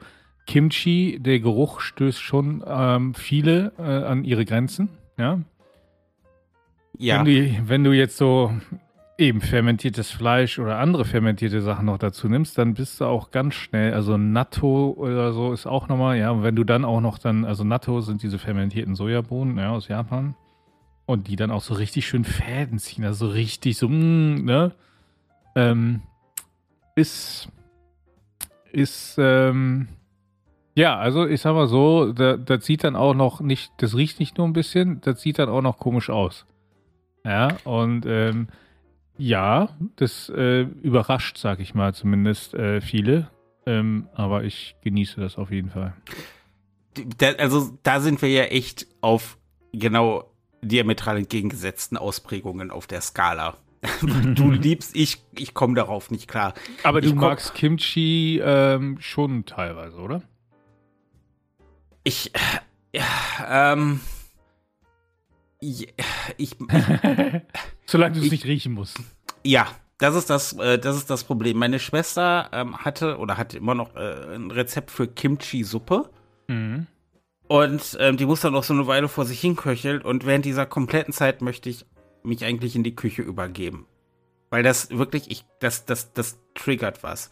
Kimchi, 0.52 1.18
der 1.18 1.40
Geruch 1.40 1.80
stößt 1.80 2.22
schon 2.22 2.62
ähm, 2.68 3.14
viele 3.14 3.72
äh, 3.80 3.84
an 3.84 4.26
ihre 4.26 4.44
Grenzen, 4.44 4.90
ja. 5.18 5.40
Ja. 6.98 7.20
Wenn 7.20 7.26
du, 7.26 7.70
wenn 7.70 7.84
du 7.86 7.94
jetzt 7.94 8.18
so 8.18 8.52
eben 9.18 9.40
fermentiertes 9.40 10.12
Fleisch 10.12 10.60
oder 10.60 10.78
andere 10.78 11.06
fermentierte 11.06 11.62
Sachen 11.62 11.86
noch 11.86 11.98
dazu 11.98 12.28
nimmst, 12.28 12.58
dann 12.58 12.74
bist 12.74 13.00
du 13.00 13.06
auch 13.06 13.32
ganz 13.32 13.54
schnell, 13.54 13.94
also 13.94 14.18
Natto 14.18 14.94
oder 14.98 15.32
so 15.32 15.54
ist 15.54 15.68
auch 15.68 15.88
nochmal, 15.88 16.18
ja, 16.18 16.32
und 16.32 16.44
wenn 16.44 16.58
du 16.58 16.66
dann 16.66 16.84
auch 16.84 17.00
noch 17.00 17.18
dann, 17.18 17.46
also 17.46 17.64
Natto 17.64 18.02
sind 18.02 18.22
diese 18.22 18.38
fermentierten 18.38 18.96
Sojabohnen, 18.96 19.58
ja, 19.58 19.72
aus 19.72 19.88
Japan 19.88 20.36
und 21.06 21.30
die 21.30 21.38
dann 21.38 21.52
auch 21.52 21.62
so 21.62 21.76
richtig 21.76 22.06
schön 22.06 22.26
Fäden 22.26 22.78
ziehen, 22.78 23.06
also 23.06 23.26
richtig 23.30 23.78
so, 23.78 23.88
mm, 23.88 24.44
ne, 24.44 24.74
ähm, 25.56 26.02
ist, 26.98 27.48
ist, 28.74 29.16
ähm, 29.18 29.88
ja, 30.76 30.98
also 30.98 31.28
ich 31.28 31.42
sag 31.42 31.54
mal 31.54 31.68
so, 31.68 32.14
da, 32.14 32.38
das 32.38 32.66
sieht 32.66 32.84
dann 32.84 32.96
auch 32.96 33.14
noch 33.14 33.42
nicht, 33.42 33.72
das 33.78 33.96
riecht 33.96 34.20
nicht 34.20 34.38
nur 34.38 34.48
ein 34.48 34.54
bisschen, 34.54 35.02
das 35.02 35.22
sieht 35.22 35.40
dann 35.40 35.50
auch 35.50 35.62
noch 35.62 35.78
komisch 35.78 36.10
aus. 36.10 36.46
Ja, 37.24 37.58
und 37.66 38.06
ähm, 38.06 38.48
ja, 39.18 39.70
das 39.98 40.30
äh, 40.30 40.62
überrascht, 40.62 41.38
sag 41.38 41.60
ich 41.60 41.76
mal, 41.76 41.94
zumindest 41.94 42.54
äh, 42.54 42.82
viele. 42.82 43.30
Ähm, 43.66 44.08
aber 44.16 44.44
ich 44.44 44.76
genieße 44.82 45.22
das 45.22 45.38
auf 45.38 45.52
jeden 45.52 45.70
Fall. 45.70 45.94
Da, 47.18 47.34
also 47.34 47.78
da 47.84 48.00
sind 48.00 48.22
wir 48.22 48.30
ja 48.30 48.44
echt 48.46 48.88
auf 49.02 49.38
genau 49.72 50.32
diametral 50.62 51.18
entgegengesetzten 51.18 51.98
Ausprägungen 51.98 52.72
auf 52.72 52.88
der 52.88 53.02
Skala. 53.02 53.58
du 54.02 54.52
liebst, 54.52 54.96
ich, 54.96 55.24
ich 55.38 55.54
komme 55.54 55.76
darauf 55.76 56.10
nicht 56.10 56.28
klar. 56.28 56.54
Aber 56.84 57.02
du 57.02 57.14
magst 57.14 57.54
Kimchi 57.54 58.42
ähm, 58.44 58.98
schon 59.00 59.46
teilweise, 59.46 59.98
oder? 59.98 60.24
Ich, 62.04 62.32
Ja, 62.94 63.74
ähm. 63.74 64.02
Ich. 65.60 65.94
ich 66.38 66.56
Solange 67.86 68.16
du 68.16 68.26
es 68.26 68.32
nicht 68.32 68.46
riechen 68.46 68.74
musst. 68.74 69.00
Ja, 69.44 69.68
das 69.98 70.16
ist 70.16 70.30
das, 70.30 70.54
äh, 70.54 70.80
das 70.80 70.96
ist 70.96 71.10
das 71.10 71.24
Problem. 71.24 71.58
Meine 71.58 71.80
Schwester 71.80 72.50
ähm, 72.52 72.78
hatte 72.78 73.18
oder 73.18 73.38
hat 73.38 73.54
immer 73.54 73.76
noch 73.76 73.96
äh, 73.96 74.36
ein 74.36 74.50
Rezept 74.52 74.92
für 74.92 75.08
Kimchi-Suppe. 75.08 76.10
Mhm. 76.48 76.88
Und 77.48 77.98
ähm, 78.00 78.18
die 78.18 78.26
muss 78.26 78.42
dann 78.42 78.56
auch 78.56 78.64
so 78.64 78.74
eine 78.74 78.88
Weile 78.88 79.10
vor 79.10 79.26
sich 79.26 79.42
hinköcheln. 79.42 80.02
Und 80.02 80.26
während 80.26 80.46
dieser 80.46 80.66
kompletten 80.66 81.14
Zeit 81.14 81.42
möchte 81.42 81.70
ich 81.70 81.86
mich 82.24 82.46
eigentlich 82.46 82.76
in 82.76 82.84
die 82.84 82.96
Küche 82.96 83.22
übergeben. 83.22 83.86
Weil 84.50 84.64
das 84.64 84.90
wirklich, 84.90 85.30
ich, 85.30 85.46
das, 85.60 85.86
das, 85.86 86.14
das 86.14 86.40
triggert 86.56 87.04
was. 87.04 87.30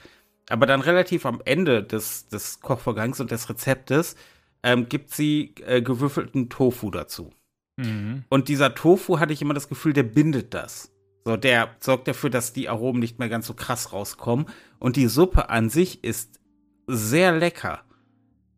Aber 0.50 0.66
dann 0.66 0.82
relativ 0.82 1.26
am 1.26 1.42
Ende 1.46 1.84
des, 1.84 2.28
des 2.28 2.60
Kochvorgangs 2.60 3.20
und 3.20 3.32
des 3.32 3.50
Rezeptes 3.50 4.16
ähm, 4.64 4.90
gibt 4.90 5.12
sie 5.14 5.56
äh, 5.66 5.82
gewürfelten 5.82 6.50
Tofu 6.50 6.92
dazu. 6.92 7.32
Mhm. 7.78 8.24
Und 8.30 8.48
dieser 8.48 8.76
Tofu 8.76 9.20
hatte 9.20 9.34
ich 9.34 9.42
immer 9.42 9.54
das 9.54 9.70
Gefühl, 9.70 9.94
der 9.94 10.04
bindet 10.04 10.54
das. 10.54 10.92
So, 11.26 11.38
der 11.38 11.76
sorgt 11.80 12.08
dafür, 12.08 12.30
dass 12.30 12.54
die 12.54 12.70
Aromen 12.70 13.00
nicht 13.00 13.20
mehr 13.20 13.30
ganz 13.30 13.48
so 13.48 13.54
krass 13.54 13.94
rauskommen. 13.94 14.48
Und 14.80 14.96
die 14.96 15.08
Suppe 15.08 15.50
an 15.50 15.70
sich 15.70 16.04
ist 16.04 16.40
sehr 16.88 17.32
lecker. 17.32 17.82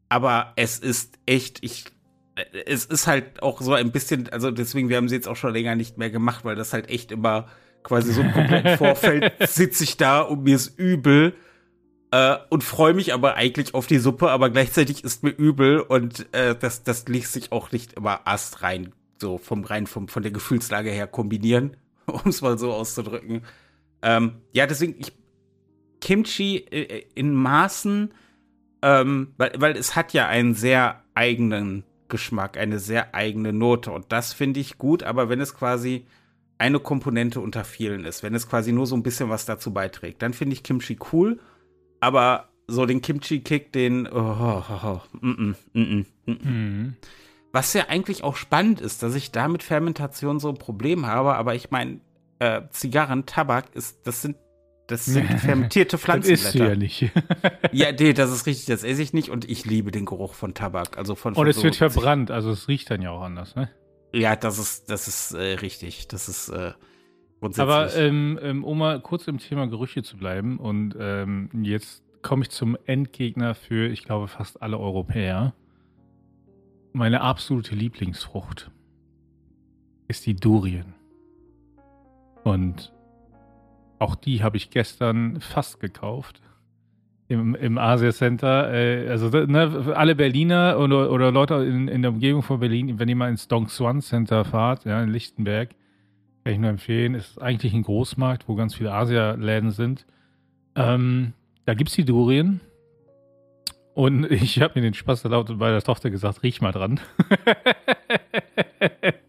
Aber 0.09 0.53
es 0.55 0.79
ist 0.79 1.19
echt, 1.25 1.63
ich, 1.63 1.85
es 2.65 2.85
ist 2.85 3.07
halt 3.07 3.41
auch 3.41 3.61
so 3.61 3.73
ein 3.73 3.91
bisschen, 3.91 4.29
also 4.29 4.51
deswegen, 4.51 4.89
wir 4.89 4.97
haben 4.97 5.09
sie 5.09 5.15
jetzt 5.15 5.27
auch 5.27 5.35
schon 5.35 5.53
länger 5.53 5.75
nicht 5.75 5.97
mehr 5.97 6.09
gemacht, 6.09 6.45
weil 6.45 6.55
das 6.55 6.73
halt 6.73 6.89
echt 6.89 7.11
immer 7.11 7.47
quasi 7.83 8.13
so 8.13 8.21
im 8.21 8.31
kompletten 8.31 8.77
Vorfeld 8.77 9.33
sitze 9.47 9.83
ich 9.83 9.97
da 9.97 10.21
und 10.21 10.43
mir 10.43 10.55
ist 10.55 10.77
übel 10.77 11.35
äh, 12.11 12.37
und 12.49 12.63
freue 12.63 12.93
mich 12.93 13.13
aber 13.13 13.35
eigentlich 13.35 13.73
auf 13.73 13.87
die 13.87 13.99
Suppe, 13.99 14.29
aber 14.29 14.49
gleichzeitig 14.49 15.03
ist 15.03 15.23
mir 15.23 15.31
übel 15.31 15.79
und 15.79 16.31
äh, 16.33 16.55
das, 16.55 16.83
das 16.83 17.07
ließ 17.07 17.33
sich 17.33 17.51
auch 17.51 17.71
nicht 17.71 17.93
immer 17.93 18.21
ast 18.25 18.61
rein, 18.61 18.93
so 19.19 19.37
vom 19.37 19.63
rein 19.63 19.87
vom, 19.87 20.07
von 20.07 20.23
der 20.23 20.31
Gefühlslage 20.31 20.89
her 20.89 21.07
kombinieren. 21.07 21.77
um 22.05 22.29
es 22.29 22.41
mal 22.41 22.57
so 22.57 22.73
auszudrücken. 22.73 23.43
Ähm, 24.01 24.41
ja, 24.51 24.67
deswegen, 24.67 24.95
ich, 24.99 25.13
Kimchi 25.99 26.57
äh, 26.57 27.05
in 27.15 27.33
Maßen, 27.33 28.13
ähm, 28.81 29.33
weil, 29.37 29.53
weil 29.57 29.77
es 29.77 29.95
hat 29.95 30.13
ja 30.13 30.27
einen 30.27 30.55
sehr 30.55 31.03
eigenen 31.13 31.83
Geschmack, 32.07 32.57
eine 32.57 32.79
sehr 32.79 33.13
eigene 33.13 33.53
Note. 33.53 33.91
Und 33.91 34.11
das 34.11 34.33
finde 34.33 34.59
ich 34.59 34.77
gut, 34.77 35.03
aber 35.03 35.29
wenn 35.29 35.39
es 35.39 35.53
quasi 35.53 36.05
eine 36.57 36.79
Komponente 36.79 37.39
unter 37.39 37.63
vielen 37.63 38.05
ist, 38.05 38.23
wenn 38.23 38.35
es 38.35 38.47
quasi 38.47 38.71
nur 38.71 38.85
so 38.85 38.95
ein 38.95 39.03
bisschen 39.03 39.29
was 39.29 39.45
dazu 39.45 39.73
beiträgt, 39.73 40.21
dann 40.21 40.33
finde 40.33 40.53
ich 40.53 40.63
Kimchi 40.63 40.97
cool. 41.11 41.39
Aber 42.01 42.49
so 42.67 42.85
den 42.85 43.01
Kimchi-Kick, 43.01 43.71
den. 43.71 44.07
Oh, 44.07 44.19
oh, 44.19 44.63
oh, 44.83 45.01
mm, 45.21 45.55
mm, 45.73 45.81
mm, 45.81 46.05
mhm. 46.25 46.95
Was 47.53 47.73
ja 47.73 47.87
eigentlich 47.89 48.23
auch 48.23 48.35
spannend 48.35 48.81
ist, 48.81 49.03
dass 49.03 49.13
ich 49.13 49.31
da 49.31 49.47
mit 49.47 49.61
Fermentation 49.61 50.39
so 50.39 50.49
ein 50.49 50.57
Problem 50.57 51.05
habe, 51.05 51.35
aber 51.35 51.53
ich 51.53 51.69
meine, 51.69 51.99
äh, 52.39 52.61
Zigarren, 52.71 53.25
Tabak, 53.25 53.75
ist, 53.75 54.07
das 54.07 54.21
sind, 54.21 54.37
das 54.87 55.05
sind 55.05 55.27
fermentierte 55.39 55.97
Pflanzenblätter. 55.97 56.43
das 56.43 56.55
isst 56.55 56.59
du 56.59 56.69
ja 56.69 56.75
nicht. 56.75 57.11
ja, 57.73 57.91
nee, 57.91 58.13
das 58.13 58.31
ist 58.31 58.45
richtig, 58.45 58.65
das 58.67 58.83
esse 58.83 59.01
ich 59.01 59.13
nicht 59.13 59.29
und 59.29 59.49
ich 59.49 59.65
liebe 59.65 59.91
den 59.91 60.05
Geruch 60.05 60.33
von 60.33 60.53
Tabak. 60.53 60.97
Also 60.97 61.15
von, 61.15 61.35
von 61.35 61.43
und 61.43 61.49
es 61.49 61.57
so 61.57 61.63
wird 61.63 61.75
verbrannt, 61.75 62.31
also 62.31 62.51
es 62.51 62.67
riecht 62.69 62.89
dann 62.89 63.01
ja 63.01 63.11
auch 63.11 63.21
anders, 63.21 63.55
ne? 63.55 63.69
Ja, 64.13 64.35
das 64.35 64.57
ist, 64.57 64.89
das 64.89 65.07
ist 65.07 65.33
äh, 65.33 65.55
richtig. 65.55 66.07
Das 66.07 66.27
ist 66.27 66.49
äh. 66.49 66.71
Aber 67.41 67.95
ähm, 67.95 68.39
ähm, 68.41 68.63
um 68.63 68.77
mal 68.77 69.01
kurz 69.01 69.27
im 69.27 69.39
Thema 69.39 69.67
Gerüche 69.67 70.03
zu 70.03 70.17
bleiben 70.17 70.57
und 70.57 70.95
ähm, 70.99 71.49
jetzt 71.63 72.03
komme 72.21 72.43
ich 72.43 72.51
zum 72.51 72.77
Endgegner 72.85 73.55
für, 73.55 73.87
ich 73.87 74.03
glaube, 74.03 74.27
fast 74.27 74.61
alle 74.61 74.77
Europäer. 74.77 75.53
Meine 76.93 77.21
absolute 77.21 77.73
Lieblingsfrucht 77.73 78.69
ist 80.07 80.25
die 80.25 80.35
Durien. 80.35 80.93
Und 82.43 82.93
auch 83.97 84.15
die 84.15 84.43
habe 84.43 84.57
ich 84.57 84.69
gestern 84.69 85.39
fast 85.41 85.79
gekauft. 85.79 86.41
Im, 87.27 87.55
im 87.55 87.77
Asia 87.77 88.11
Center. 88.11 88.73
Äh, 88.73 89.07
also 89.07 89.29
ne, 89.29 89.93
alle 89.95 90.15
Berliner 90.15 90.77
oder, 90.77 91.11
oder 91.11 91.31
Leute 91.31 91.55
in, 91.55 91.87
in, 91.87 92.01
der 92.01 92.11
Umgebung 92.11 92.43
von 92.43 92.59
Berlin, 92.59 92.99
wenn 92.99 93.07
ihr 93.07 93.15
mal 93.15 93.29
ins 93.29 93.47
Dong 93.47 93.69
Swan 93.69 94.01
Center 94.01 94.43
fahrt, 94.43 94.83
ja, 94.83 95.01
in 95.01 95.09
Lichtenberg, 95.09 95.69
kann 96.43 96.53
ich 96.53 96.59
nur 96.59 96.69
empfehlen. 96.69 97.15
Ist 97.15 97.41
eigentlich 97.41 97.73
ein 97.73 97.83
Großmarkt, 97.83 98.47
wo 98.47 98.55
ganz 98.55 98.75
viele 98.75 98.93
Asia-Läden 98.93 99.71
sind. 99.71 100.05
Ähm, 100.75 101.33
da 101.65 101.73
gibt 101.73 101.89
es 101.89 101.95
die 101.95 102.05
Durien. 102.05 102.61
Und 103.93 104.25
ich 104.31 104.61
habe 104.61 104.73
mir 104.75 104.81
den 104.81 104.93
Spaß 104.93 105.23
erlaubt 105.23 105.49
und 105.49 105.57
bei 105.59 105.71
der 105.71 105.81
Tochter 105.81 106.09
gesagt, 106.09 106.43
riech 106.43 106.61
mal 106.61 106.71
dran. 106.71 106.99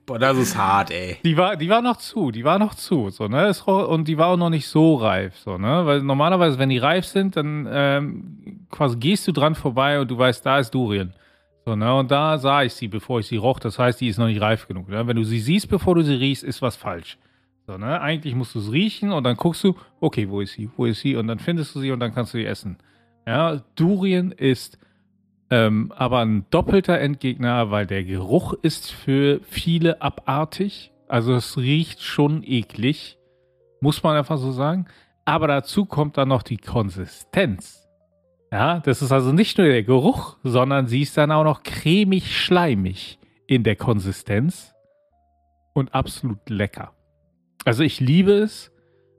Boah, 0.06 0.18
das 0.18 0.36
ist 0.36 0.56
hart, 0.56 0.90
ey. 0.90 1.18
Die 1.24 1.36
war, 1.36 1.56
die 1.56 1.68
war 1.68 1.80
noch 1.80 1.96
zu, 1.96 2.32
die 2.32 2.44
war 2.44 2.58
noch 2.58 2.74
zu, 2.74 3.10
so, 3.10 3.28
ne? 3.28 3.52
Und 3.66 4.08
die 4.08 4.18
war 4.18 4.28
auch 4.28 4.36
noch 4.36 4.50
nicht 4.50 4.66
so 4.66 4.96
reif, 4.96 5.36
so, 5.38 5.58
ne? 5.58 5.86
Weil 5.86 6.02
normalerweise, 6.02 6.58
wenn 6.58 6.70
die 6.70 6.78
reif 6.78 7.06
sind, 7.06 7.36
dann 7.36 7.68
ähm, 7.70 8.66
quasi 8.70 8.96
gehst 8.96 9.28
du 9.28 9.32
dran 9.32 9.54
vorbei 9.54 10.00
und 10.00 10.10
du 10.10 10.18
weißt, 10.18 10.44
da 10.44 10.58
ist 10.58 10.74
Durien. 10.74 11.14
So, 11.64 11.76
ne? 11.76 11.94
Und 11.94 12.10
da 12.10 12.38
sah 12.38 12.62
ich 12.62 12.74
sie, 12.74 12.88
bevor 12.88 13.20
ich 13.20 13.26
sie 13.26 13.36
roch. 13.36 13.60
Das 13.60 13.78
heißt, 13.78 14.00
die 14.00 14.08
ist 14.08 14.18
noch 14.18 14.26
nicht 14.26 14.40
reif 14.40 14.66
genug. 14.66 14.88
Ne? 14.88 15.06
Wenn 15.06 15.16
du 15.16 15.24
sie 15.24 15.38
siehst, 15.38 15.68
bevor 15.68 15.94
du 15.94 16.02
sie 16.02 16.14
riechst, 16.14 16.42
ist 16.42 16.62
was 16.62 16.76
falsch. 16.76 17.18
So, 17.66 17.78
ne? 17.78 18.00
Eigentlich 18.00 18.34
musst 18.34 18.54
du 18.54 18.58
es 18.58 18.72
riechen 18.72 19.12
und 19.12 19.24
dann 19.24 19.36
guckst 19.36 19.62
du, 19.62 19.76
okay, 20.00 20.28
wo 20.28 20.40
ist 20.40 20.54
sie? 20.54 20.70
Wo 20.76 20.86
ist 20.86 21.00
sie? 21.00 21.14
Und 21.16 21.28
dann 21.28 21.38
findest 21.38 21.74
du 21.74 21.80
sie 21.80 21.92
und 21.92 22.00
dann 22.00 22.12
kannst 22.14 22.34
du 22.34 22.38
sie 22.38 22.46
essen. 22.46 22.78
Ja, 23.26 23.62
Durien 23.76 24.32
ist 24.32 24.78
ähm, 25.50 25.92
aber 25.94 26.20
ein 26.20 26.46
doppelter 26.50 26.98
Endgegner, 26.98 27.70
weil 27.70 27.86
der 27.86 28.04
Geruch 28.04 28.54
ist 28.62 28.90
für 28.90 29.40
viele 29.42 30.02
abartig. 30.02 30.92
Also 31.08 31.34
es 31.34 31.58
riecht 31.58 32.00
schon 32.00 32.42
eklig, 32.42 33.18
muss 33.80 34.02
man 34.02 34.16
einfach 34.16 34.38
so 34.38 34.50
sagen. 34.50 34.86
Aber 35.24 35.46
dazu 35.46 35.84
kommt 35.84 36.16
dann 36.16 36.28
noch 36.28 36.42
die 36.42 36.56
Konsistenz. 36.56 37.81
Ja, 38.52 38.80
das 38.80 39.00
ist 39.00 39.12
also 39.12 39.32
nicht 39.32 39.56
nur 39.56 39.66
der 39.66 39.82
Geruch, 39.82 40.36
sondern 40.42 40.86
sie 40.86 41.00
ist 41.00 41.16
dann 41.16 41.32
auch 41.32 41.42
noch 41.42 41.62
cremig 41.62 42.36
schleimig 42.36 43.18
in 43.46 43.64
der 43.64 43.76
Konsistenz 43.76 44.74
und 45.72 45.94
absolut 45.94 46.50
lecker. 46.50 46.92
Also 47.64 47.82
ich 47.82 47.98
liebe 47.98 48.32
es, 48.32 48.70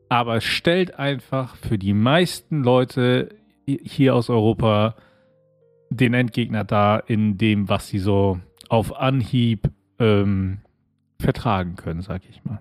aber 0.07 0.35
es 0.35 0.43
stellt 0.43 0.99
einfach 0.99 1.55
für 1.55 1.79
die 1.79 1.95
meisten 1.95 2.63
Leute 2.63 3.29
hier 3.65 4.13
aus 4.13 4.29
Europa 4.29 4.95
den 5.89 6.13
Endgegner 6.13 6.63
da 6.63 6.99
in 6.99 7.39
dem, 7.39 7.69
was 7.69 7.87
sie 7.87 7.99
so 7.99 8.39
auf 8.69 8.95
Anhieb 8.95 9.71
ähm, 9.97 10.59
vertragen 11.19 11.75
können, 11.75 12.03
sag 12.03 12.21
ich 12.29 12.43
mal. 12.43 12.59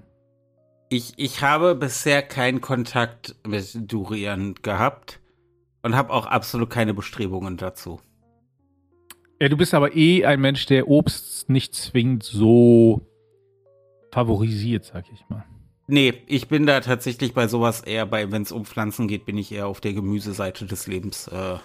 Ich, 0.89 1.13
ich 1.19 1.43
habe 1.43 1.75
bisher 1.75 2.23
keinen 2.23 2.63
Kontakt 2.63 3.37
mit 3.47 3.93
Durian 3.93 4.55
gehabt 4.55 5.22
und 5.83 5.97
habe 5.97 6.13
auch 6.13 6.27
absolut 6.27 6.71
keine 6.71 6.95
Bestrebungen 6.95 7.57
dazu. 7.57 8.01
Ja, 9.41 9.49
du 9.49 9.57
bist 9.57 9.75
aber 9.75 9.97
eh 9.97 10.25
ein 10.25 10.41
Mensch, 10.41 10.67
der 10.67 10.89
Obst 10.89 11.51
nicht 11.51 11.75
zwingend 11.75 12.23
so 12.23 13.03
favorisiert, 14.13 14.85
sag 14.85 15.05
ich 15.13 15.29
mal. 15.29 15.45
Nee, 15.89 16.15
ich 16.27 16.49
bin 16.49 16.65
da 16.65 16.81
tatsächlich 16.81 17.35
bei 17.35 17.49
sowas 17.49 17.81
eher 17.81 18.07
bei, 18.07 18.31
wenn 18.31 18.43
es 18.43 18.53
um 18.53 18.65
Pflanzen 18.65 19.09
geht, 19.09 19.27
bin 19.27 19.37
ich 19.37 19.51
eher 19.51 19.67
auf 19.67 19.81
der 19.81 19.95
Gemüseseite 19.95 20.65
des 20.67 20.87
Lebens. 20.87 21.27
Äh, 21.29 21.59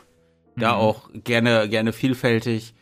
da 0.56 0.74
mhm. 0.74 0.80
auch 0.80 1.10
gerne, 1.14 1.70
gerne 1.70 1.94
vielfältig. 1.94 2.74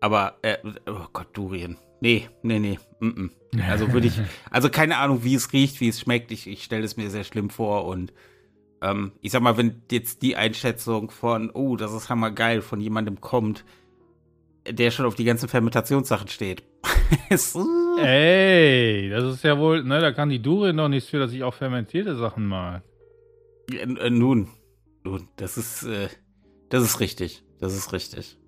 Aber, 0.00 0.38
äh, 0.42 0.56
oh 0.86 1.06
Gott, 1.12 1.28
Durien. 1.34 1.76
Nee, 2.00 2.28
nee, 2.42 2.58
nee. 2.58 2.78
Mm 2.98 3.08
-mm. 3.08 3.30
Also 3.70 3.92
würde 3.92 4.08
ich, 4.08 4.20
also 4.50 4.68
keine 4.70 4.96
Ahnung, 4.96 5.22
wie 5.22 5.34
es 5.34 5.52
riecht, 5.52 5.80
wie 5.80 5.88
es 5.88 6.00
schmeckt. 6.00 6.32
Ich, 6.32 6.48
ich 6.48 6.64
stelle 6.64 6.84
es 6.84 6.96
mir 6.96 7.10
sehr 7.10 7.22
schlimm 7.22 7.48
vor. 7.48 7.84
Und 7.84 8.12
ähm, 8.82 9.12
ich 9.20 9.32
sag 9.32 9.42
mal, 9.42 9.56
wenn 9.56 9.82
jetzt 9.90 10.22
die 10.22 10.36
Einschätzung 10.36 11.10
von, 11.10 11.50
oh, 11.50 11.76
das 11.76 11.92
ist 11.92 12.10
hammergeil, 12.10 12.60
von 12.60 12.80
jemandem 12.80 13.20
kommt, 13.20 13.64
der 14.68 14.90
schon 14.90 15.06
auf 15.06 15.14
die 15.14 15.24
ganzen 15.24 15.48
Fermentationssachen 15.48 16.28
steht. 16.28 16.62
Ey, 17.98 19.08
das 19.10 19.34
ist 19.34 19.44
ja 19.44 19.58
wohl, 19.58 19.84
ne, 19.84 20.00
da 20.00 20.12
kann 20.12 20.28
die 20.28 20.42
Durien 20.42 20.76
noch 20.76 20.88
nichts 20.88 21.10
für, 21.10 21.18
dass 21.18 21.32
ich 21.32 21.44
auch 21.44 21.54
fermentierte 21.54 22.16
Sachen 22.16 22.46
mag. 22.46 22.82
Äh, 23.70 24.10
nun, 24.10 24.48
nun, 25.04 25.28
das 25.36 25.56
ist, 25.56 25.84
äh, 25.84 26.08
das 26.68 26.82
ist 26.82 27.00
richtig. 27.00 27.44
Das 27.60 27.76
ist 27.76 27.92
richtig. 27.92 28.38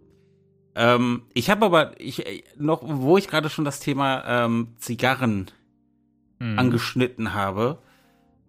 Ähm, 0.75 1.23
ich 1.35 1.51
habe 1.51 1.67
aber 1.67 2.01
ich, 2.01 2.27
äh, 2.27 2.43
noch, 2.57 2.83
wo 2.85 3.17
ich 3.17 3.29
gerade 3.29 3.49
schon 3.49 3.65
das 3.65 3.79
Thema 3.79 4.25
ähm, 4.27 4.75
Zigarren 4.79 5.53
mhm. 6.41 6.59
angeschnitten 6.59 7.33
habe, 7.33 7.79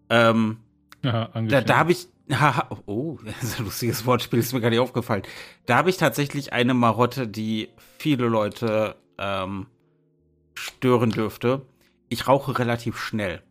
ähm, 0.09 0.57
ja, 1.05 1.29
da, 1.33 1.61
da 1.61 1.77
habe 1.77 1.91
ich, 1.91 2.07
haha, 2.31 2.69
oh, 2.85 3.17
das 3.25 3.43
ist 3.43 3.59
ein 3.59 3.65
lustiges 3.65 4.05
Wortspiel, 4.05 4.39
ist 4.39 4.53
mir 4.53 4.61
gar 4.61 4.69
nicht 4.69 4.79
aufgefallen. 4.79 5.23
Da 5.65 5.77
habe 5.77 5.89
ich 5.89 5.97
tatsächlich 5.97 6.53
eine 6.53 6.73
Marotte, 6.73 7.27
die 7.27 7.69
viele 7.97 8.27
Leute 8.27 8.95
ähm, 9.17 9.67
stören 10.53 11.09
dürfte. 11.09 11.65
Ich 12.09 12.27
rauche 12.27 12.57
relativ 12.59 12.97
schnell. 12.97 13.41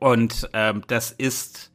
Und 0.00 0.48
ähm, 0.52 0.82
das 0.86 1.12
ist, 1.12 1.72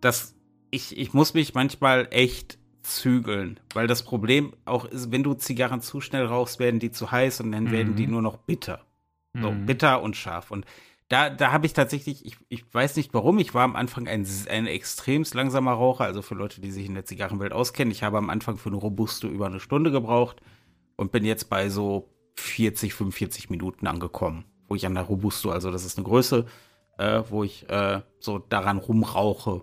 das 0.00 0.34
ich, 0.70 0.98
ich 0.98 1.12
muss 1.12 1.34
mich 1.34 1.54
manchmal 1.54 2.08
echt 2.10 2.58
zügeln. 2.82 3.60
Weil 3.72 3.86
das 3.86 4.02
Problem 4.02 4.52
auch 4.64 4.84
ist, 4.84 5.10
wenn 5.10 5.22
du 5.22 5.34
Zigarren 5.34 5.80
zu 5.80 6.00
schnell 6.00 6.26
rauchst, 6.26 6.58
werden 6.58 6.80
die 6.80 6.90
zu 6.90 7.10
heiß 7.10 7.40
und 7.40 7.52
dann 7.52 7.64
mhm. 7.64 7.72
werden 7.72 7.96
die 7.96 8.06
mhm. 8.06 8.12
nur 8.12 8.22
noch 8.22 8.36
bitter. 8.36 8.84
So, 9.36 9.50
mhm. 9.50 9.66
bitter 9.66 10.02
und 10.02 10.16
scharf. 10.16 10.50
Und 10.50 10.64
da, 11.14 11.30
da 11.30 11.52
habe 11.52 11.64
ich 11.64 11.74
tatsächlich, 11.74 12.26
ich, 12.26 12.36
ich 12.48 12.64
weiß 12.74 12.96
nicht 12.96 13.14
warum, 13.14 13.38
ich 13.38 13.54
war 13.54 13.62
am 13.62 13.76
Anfang 13.76 14.08
ein, 14.08 14.26
ein 14.50 14.66
extremst 14.66 15.34
langsamer 15.34 15.74
Raucher, 15.74 16.02
also 16.02 16.22
für 16.22 16.34
Leute, 16.34 16.60
die 16.60 16.72
sich 16.72 16.86
in 16.86 16.94
der 16.94 17.04
Zigarrenwelt 17.04 17.52
auskennen. 17.52 17.92
Ich 17.92 18.02
habe 18.02 18.18
am 18.18 18.30
Anfang 18.30 18.56
für 18.56 18.68
eine 18.68 18.78
Robusto 18.78 19.28
über 19.28 19.46
eine 19.46 19.60
Stunde 19.60 19.92
gebraucht 19.92 20.42
und 20.96 21.12
bin 21.12 21.24
jetzt 21.24 21.48
bei 21.48 21.68
so 21.68 22.08
40, 22.34 22.94
45 22.94 23.48
Minuten 23.48 23.86
angekommen, 23.86 24.44
wo 24.66 24.74
ich 24.74 24.86
an 24.86 24.94
der 24.94 25.04
Robusto, 25.04 25.50
also 25.50 25.70
das 25.70 25.84
ist 25.84 25.98
eine 25.98 26.04
Größe, 26.04 26.46
äh, 26.98 27.22
wo 27.30 27.44
ich 27.44 27.70
äh, 27.70 28.00
so 28.18 28.40
daran 28.40 28.78
rumrauche. 28.78 29.62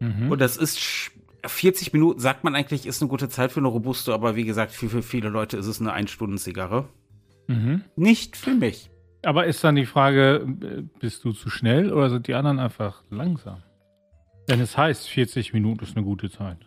Mhm. 0.00 0.32
Und 0.32 0.40
das 0.40 0.56
ist 0.56 0.80
40 1.46 1.92
Minuten, 1.92 2.18
sagt 2.18 2.42
man 2.42 2.56
eigentlich, 2.56 2.86
ist 2.86 3.00
eine 3.00 3.08
gute 3.08 3.28
Zeit 3.28 3.52
für 3.52 3.60
eine 3.60 3.68
Robusto, 3.68 4.12
aber 4.12 4.34
wie 4.34 4.44
gesagt, 4.44 4.72
für, 4.72 4.88
für 4.88 5.04
viele 5.04 5.28
Leute 5.28 5.58
ist 5.58 5.66
es 5.66 5.80
eine 5.80 5.92
Ein-Stunden-Zigarre. 5.92 6.88
Mhm. 7.46 7.84
Nicht 7.94 8.36
für 8.36 8.54
mich. 8.54 8.91
Aber 9.24 9.46
ist 9.46 9.62
dann 9.62 9.76
die 9.76 9.86
Frage, 9.86 10.44
bist 10.98 11.24
du 11.24 11.32
zu 11.32 11.48
schnell 11.48 11.92
oder 11.92 12.10
sind 12.10 12.26
die 12.26 12.34
anderen 12.34 12.58
einfach 12.58 13.02
langsam? 13.10 13.62
Denn 14.48 14.60
es 14.60 14.76
heißt, 14.76 15.08
40 15.08 15.52
Minuten 15.52 15.84
ist 15.84 15.96
eine 15.96 16.04
gute 16.04 16.30
Zeit. 16.30 16.58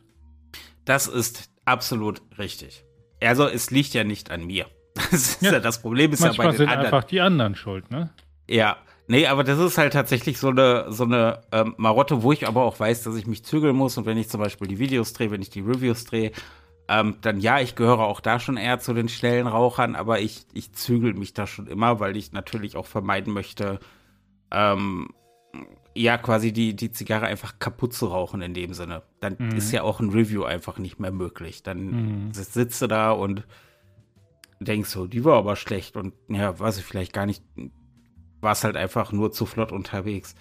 Das 0.85 1.07
ist 1.07 1.49
absolut 1.65 2.21
richtig. 2.37 2.85
Also 3.21 3.47
es 3.47 3.71
liegt 3.71 3.93
ja 3.93 4.03
nicht 4.03 4.31
an 4.31 4.45
mir. 4.45 4.65
Das, 5.11 5.41
ja. 5.41 5.51
Ja, 5.51 5.59
das 5.59 5.81
Problem 5.81 6.13
ist 6.13 6.21
Manchmal 6.21 6.47
ja 6.47 6.51
bei 6.51 6.53
den 6.53 6.57
sind 6.57 6.69
anderen. 6.69 6.85
einfach 6.85 7.03
die 7.03 7.19
anderen 7.19 7.55
schuld, 7.55 7.91
ne? 7.91 8.11
Ja, 8.49 8.77
nee, 9.07 9.27
aber 9.27 9.43
das 9.43 9.59
ist 9.59 9.77
halt 9.77 9.91
tatsächlich 9.91 10.37
so 10.39 10.47
eine, 10.49 10.85
so 10.89 11.03
eine 11.03 11.41
ähm, 11.51 11.75
Marotte, 11.77 12.23
wo 12.23 12.31
ich 12.31 12.47
aber 12.47 12.63
auch 12.63 12.79
weiß, 12.79 13.03
dass 13.03 13.15
ich 13.17 13.27
mich 13.27 13.43
zügeln 13.43 13.75
muss 13.75 13.97
und 13.97 14.05
wenn 14.05 14.17
ich 14.17 14.29
zum 14.29 14.39
Beispiel 14.39 14.69
die 14.69 14.79
Videos 14.79 15.11
drehe, 15.11 15.31
wenn 15.31 15.41
ich 15.41 15.49
die 15.49 15.59
Reviews 15.59 16.05
drehe, 16.05 16.31
ähm, 16.87 17.15
dann 17.21 17.39
ja, 17.39 17.59
ich 17.59 17.75
gehöre 17.75 17.99
auch 17.99 18.19
da 18.19 18.39
schon 18.39 18.57
eher 18.57 18.79
zu 18.79 18.93
den 18.93 19.09
schnellen 19.09 19.47
Rauchern, 19.47 19.95
aber 19.95 20.19
ich, 20.19 20.45
ich 20.53 20.73
zügel 20.73 21.13
mich 21.13 21.33
da 21.33 21.47
schon 21.47 21.67
immer, 21.67 21.99
weil 21.99 22.15
ich 22.15 22.31
natürlich 22.31 22.75
auch 22.75 22.85
vermeiden 22.85 23.33
möchte, 23.33 23.79
ähm, 24.51 25.09
ja, 25.95 26.17
quasi 26.17 26.51
die, 26.51 26.75
die 26.75 26.91
Zigarre 26.91 27.25
einfach 27.25 27.57
kaputt 27.57 27.93
zu 27.93 28.07
rauchen 28.07 28.41
in 28.41 28.53
dem 28.53 28.73
Sinne. 28.73 29.03
Dann 29.21 29.37
mhm. 29.39 29.55
ist 29.55 29.71
ja 29.71 29.83
auch 29.83 30.01
ein 30.01 30.09
Review 30.09 30.43
einfach 30.43 30.77
nicht 30.77 30.99
mehr 30.99 31.11
möglich. 31.11 31.63
Dann 31.63 32.25
mhm. 32.25 32.33
sitzt 32.33 32.81
du 32.81 32.87
da 32.87 33.11
und 33.11 33.47
denkst 34.59 34.89
so, 34.89 35.07
die 35.07 35.23
war 35.23 35.37
aber 35.37 35.55
schlecht 35.55 35.95
und 35.95 36.13
ja, 36.27 36.59
weiß 36.59 36.77
ich 36.77 36.83
vielleicht 36.83 37.13
gar 37.13 37.25
nicht, 37.25 37.43
war 38.41 38.51
es 38.51 38.63
halt 38.63 38.75
einfach 38.75 39.11
nur 39.11 39.31
zu 39.31 39.45
flott 39.45 39.71
unterwegs. 39.71 40.35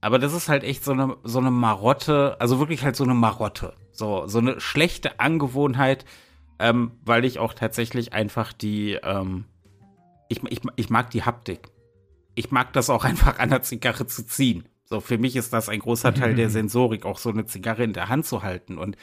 Aber 0.00 0.18
das 0.18 0.32
ist 0.32 0.48
halt 0.48 0.64
echt 0.64 0.84
so 0.84 0.92
eine, 0.92 1.16
so 1.24 1.38
eine 1.38 1.50
Marotte, 1.50 2.36
also 2.40 2.58
wirklich 2.58 2.84
halt 2.84 2.96
so 2.96 3.04
eine 3.04 3.14
Marotte. 3.14 3.74
So, 3.92 4.26
so 4.26 4.38
eine 4.38 4.60
schlechte 4.60 5.20
Angewohnheit, 5.20 6.04
ähm, 6.58 6.92
weil 7.04 7.24
ich 7.24 7.38
auch 7.38 7.52
tatsächlich 7.52 8.12
einfach 8.12 8.52
die, 8.52 8.98
ähm, 9.02 9.44
ich, 10.28 10.42
ich, 10.48 10.60
ich 10.76 10.90
mag 10.90 11.10
die 11.10 11.24
Haptik. 11.24 11.68
Ich 12.34 12.50
mag 12.50 12.72
das 12.72 12.88
auch 12.88 13.04
einfach 13.10 13.38
an 13.38 13.50
der 13.50 13.62
Zigarre 13.62 14.06
zu 14.06 14.26
ziehen. 14.26 14.68
So, 14.84 15.00
für 15.00 15.18
mich 15.18 15.36
ist 15.36 15.52
das 15.52 15.68
ein 15.68 15.80
großer 15.80 16.14
Teil 16.14 16.34
der 16.34 16.50
Sensorik, 16.50 17.04
auch 17.04 17.18
so 17.18 17.30
eine 17.30 17.46
Zigarre 17.46 17.84
in 17.84 17.92
der 17.92 18.08
Hand 18.08 18.26
zu 18.26 18.42
halten. 18.42 18.78
Und 18.78 18.96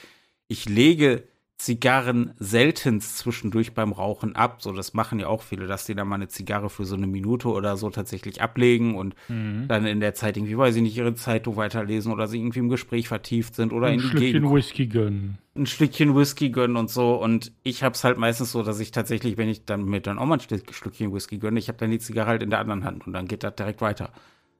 ich 0.47 0.67
lege 0.67 1.27
Zigarren 1.57 2.35
selten 2.37 3.01
zwischendurch 3.01 3.73
beim 3.73 3.91
Rauchen 3.91 4.35
ab. 4.35 4.61
So, 4.61 4.71
das 4.73 4.93
machen 4.93 5.19
ja 5.19 5.27
auch 5.27 5.41
viele, 5.41 5.65
dass 5.65 5.85
die 5.85 5.95
dann 5.95 6.07
mal 6.07 6.15
eine 6.15 6.27
Zigarre 6.27 6.69
für 6.69 6.85
so 6.85 6.95
eine 6.95 7.07
Minute 7.07 7.47
oder 7.47 7.77
so 7.77 7.89
tatsächlich 7.89 8.43
ablegen 8.43 8.95
und 8.95 9.15
mhm. 9.27 9.67
dann 9.67 9.87
in 9.87 9.99
der 9.99 10.13
Zeit 10.13 10.37
irgendwie, 10.37 10.55
weiß 10.55 10.75
ich 10.75 10.83
nicht, 10.83 10.95
ihre 10.95 11.15
Zeitung 11.15 11.55
weiterlesen 11.55 12.13
oder 12.13 12.27
sie 12.27 12.37
irgendwie 12.37 12.59
im 12.59 12.69
Gespräch 12.69 13.07
vertieft 13.07 13.55
sind 13.55 13.73
oder 13.73 13.87
ein 13.87 13.95
in 13.95 13.99
die 14.01 14.07
Stückchen 14.07 14.31
Gegend. 14.33 14.51
Whisky 14.51 14.85
gönnen. 14.85 15.37
Ein 15.55 15.65
Stückchen 15.65 16.15
Whisky 16.15 16.51
gönnen 16.51 16.77
und 16.77 16.91
so. 16.91 17.15
Und 17.15 17.51
ich 17.63 17.81
hab's 17.81 18.03
halt 18.03 18.19
meistens 18.19 18.51
so, 18.51 18.61
dass 18.61 18.79
ich 18.79 18.91
tatsächlich, 18.91 19.37
wenn 19.37 19.49
ich 19.49 19.65
dann 19.65 19.83
mir 19.83 19.99
dann 19.99 20.19
auch 20.19 20.27
mal 20.27 20.37
ein 20.37 20.61
Stückchen 20.71 21.11
Whisky 21.11 21.39
gönne, 21.39 21.57
ich 21.57 21.69
habe 21.69 21.79
dann 21.79 21.89
die 21.89 21.97
Zigarre 21.97 22.29
halt 22.29 22.43
in 22.43 22.51
der 22.51 22.59
anderen 22.59 22.83
Hand 22.83 23.07
und 23.07 23.13
dann 23.13 23.27
geht 23.27 23.43
das 23.43 23.55
direkt 23.55 23.81
weiter. 23.81 24.11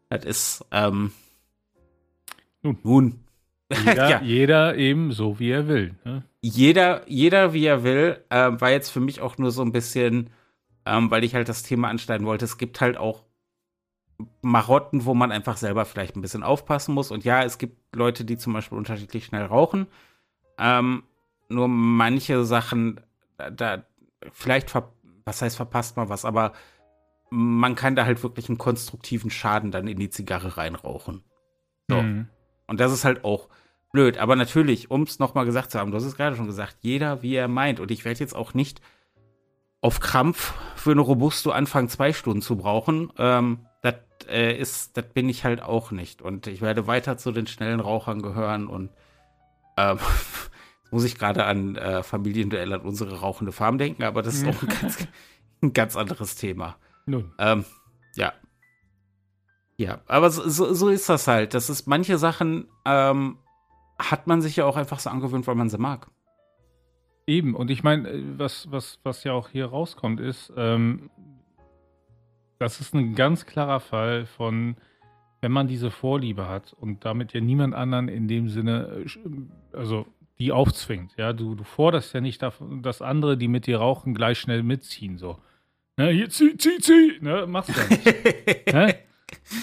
Das 0.09 0.25
ist, 0.25 0.65
ähm, 0.71 1.11
nun. 2.63 2.79
nun 2.81 3.26
jeder, 3.71 4.09
ja. 4.09 4.21
jeder, 4.21 4.75
eben 4.75 5.11
so, 5.11 5.39
wie 5.39 5.51
er 5.51 5.67
will. 5.67 5.95
Ne? 6.03 6.23
Jeder, 6.41 7.01
jeder, 7.07 7.53
wie 7.53 7.65
er 7.65 7.83
will, 7.83 8.23
äh, 8.29 8.51
war 8.51 8.71
jetzt 8.71 8.89
für 8.89 8.99
mich 8.99 9.21
auch 9.21 9.37
nur 9.37 9.51
so 9.51 9.61
ein 9.61 9.71
bisschen, 9.71 10.29
ähm, 10.85 11.11
weil 11.11 11.23
ich 11.23 11.35
halt 11.35 11.49
das 11.49 11.63
Thema 11.63 11.89
anschneiden 11.89 12.25
wollte. 12.25 12.45
Es 12.45 12.57
gibt 12.57 12.79
halt 12.81 12.97
auch 12.97 13.25
Marotten, 14.41 15.05
wo 15.05 15.13
man 15.13 15.31
einfach 15.31 15.57
selber 15.57 15.85
vielleicht 15.85 16.15
ein 16.15 16.21
bisschen 16.21 16.43
aufpassen 16.43 16.93
muss. 16.93 17.11
Und 17.11 17.23
ja, 17.23 17.43
es 17.43 17.57
gibt 17.57 17.95
Leute, 17.95 18.25
die 18.25 18.37
zum 18.37 18.53
Beispiel 18.53 18.77
unterschiedlich 18.77 19.25
schnell 19.25 19.45
rauchen. 19.45 19.87
Ähm, 20.57 21.03
nur 21.49 21.67
manche 21.67 22.43
Sachen, 22.45 23.01
da, 23.37 23.51
da 23.51 23.83
vielleicht, 24.31 24.73
was 25.25 25.41
heißt 25.41 25.55
verpasst 25.55 25.97
man 25.97 26.09
was, 26.09 26.25
aber 26.25 26.53
man 27.29 27.75
kann 27.75 27.95
da 27.95 28.05
halt 28.05 28.23
wirklich 28.23 28.49
einen 28.49 28.57
konstruktiven 28.57 29.29
Schaden 29.29 29.71
dann 29.71 29.87
in 29.87 29.99
die 29.99 30.09
Zigarre 30.09 30.57
reinrauchen. 30.57 31.23
So. 31.89 32.01
Mhm. 32.01 32.29
Und 32.67 32.79
das 32.79 32.91
ist 32.91 33.05
halt 33.05 33.23
auch 33.23 33.49
blöd. 33.91 34.17
Aber 34.17 34.35
natürlich, 34.35 34.91
um 34.91 35.03
es 35.03 35.19
nochmal 35.19 35.45
gesagt 35.45 35.71
zu 35.71 35.79
haben, 35.79 35.91
du 35.91 35.97
hast 35.97 36.05
es 36.05 36.15
gerade 36.15 36.35
schon 36.35 36.47
gesagt, 36.47 36.77
jeder 36.81 37.21
wie 37.21 37.35
er 37.35 37.47
meint. 37.47 37.79
Und 37.79 37.91
ich 37.91 38.05
werde 38.05 38.19
jetzt 38.19 38.35
auch 38.35 38.53
nicht 38.53 38.81
auf 39.81 39.99
Krampf 39.99 40.53
für 40.75 40.91
eine 40.91 41.01
Robusto 41.01 41.51
anfangen, 41.51 41.89
zwei 41.89 42.13
Stunden 42.13 42.41
zu 42.41 42.57
brauchen. 42.57 43.11
Ähm, 43.17 43.65
das 43.81 43.95
äh, 44.27 44.57
ist, 44.57 44.97
das 44.97 45.05
bin 45.13 45.29
ich 45.29 45.43
halt 45.43 45.61
auch 45.61 45.91
nicht. 45.91 46.21
Und 46.21 46.47
ich 46.47 46.61
werde 46.61 46.87
weiter 46.87 47.17
zu 47.17 47.31
den 47.31 47.47
schnellen 47.47 47.79
Rauchern 47.79 48.21
gehören 48.21 48.67
und 48.67 48.89
ähm, 49.77 49.99
muss 50.91 51.03
ich 51.03 51.17
gerade 51.17 51.45
an 51.45 51.75
äh, 51.75 52.03
Familienduell 52.03 52.73
an 52.73 52.81
unsere 52.81 53.19
rauchende 53.19 53.51
Farm 53.51 53.77
denken, 53.77 54.03
aber 54.03 54.21
das 54.21 54.35
ist 54.35 54.47
auch 54.47 54.61
ein 54.61 54.69
ganz, 54.69 55.07
ein 55.61 55.73
ganz 55.73 55.95
anderes 55.95 56.35
Thema. 56.35 56.77
Nun. 57.05 57.33
Ähm, 57.37 57.65
ja, 58.15 58.33
ja, 59.77 60.01
aber 60.07 60.31
so, 60.31 60.73
so 60.73 60.89
ist 60.89 61.07
das 61.07 61.27
halt. 61.27 61.53
Das 61.53 61.69
ist 61.69 61.87
manche 61.87 62.17
Sachen 62.17 62.67
ähm, 62.83 63.37
hat 63.99 64.27
man 64.27 64.41
sich 64.41 64.55
ja 64.55 64.65
auch 64.65 64.77
einfach 64.77 64.99
so 64.99 65.09
angewöhnt, 65.09 65.47
weil 65.47 65.55
man 65.55 65.69
sie 65.69 65.77
mag. 65.77 66.07
Eben, 67.25 67.55
und 67.55 67.69
ich 67.69 67.83
meine, 67.83 68.09
äh, 68.09 68.23
was, 68.37 68.71
was, 68.71 68.99
was 69.03 69.23
ja 69.23 69.33
auch 69.33 69.49
hier 69.49 69.65
rauskommt, 69.67 70.19
ist, 70.19 70.51
ähm, 70.55 71.09
das 72.59 72.79
ist 72.79 72.95
ein 72.95 73.15
ganz 73.15 73.45
klarer 73.45 73.79
Fall 73.79 74.25
von, 74.25 74.77
wenn 75.41 75.51
man 75.51 75.67
diese 75.67 75.91
Vorliebe 75.91 76.47
hat 76.47 76.73
und 76.73 77.05
damit 77.05 77.33
ja 77.33 77.41
niemand 77.41 77.75
anderen 77.75 78.07
in 78.07 78.27
dem 78.27 78.49
Sinne, 78.49 79.05
äh, 79.05 79.77
also 79.77 80.07
die 80.39 80.51
aufzwingt. 80.51 81.15
Ja, 81.17 81.33
du, 81.33 81.55
du 81.55 81.63
forderst 81.63 82.13
ja 82.13 82.21
nicht, 82.21 82.41
dass 82.81 83.01
andere, 83.01 83.37
die 83.37 83.47
mit 83.47 83.67
dir 83.67 83.79
rauchen, 83.79 84.13
gleich 84.13 84.39
schnell 84.39 84.63
mitziehen. 84.63 85.17
So, 85.17 85.39
ne, 85.97 86.09
hier 86.09 86.29
zieh, 86.29 86.55
zieh, 86.57 86.79
zieh, 86.79 87.17
ne, 87.21 87.45
machst 87.47 87.69
du 87.69 87.73
ja 87.73 87.87
nicht. 87.89 88.05
ne? 88.73 88.95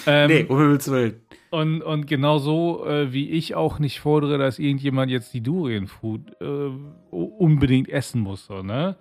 Ähm, 0.07 0.29
nee, 0.29 0.45
um 0.45 0.59
Himmels 0.59 0.91
Willen. 0.91 1.23
Und, 1.55 1.83
und 1.83 2.09
genau 2.09 2.39
so, 2.39 2.85
äh, 2.85 3.13
wie 3.13 3.31
ich 3.31 3.55
auch 3.55 3.79
nicht 3.79 4.01
fordere, 4.01 4.39
dass 4.39 4.59
irgendjemand 4.59 5.13
jetzt 5.13 5.33
die 5.33 5.41
Durian-Food 5.41 6.41
äh, 6.41 6.71
unbedingt 7.13 7.89
essen 7.89 8.23
muss. 8.23 8.47
So, 8.47 8.65
ne? 8.65 8.97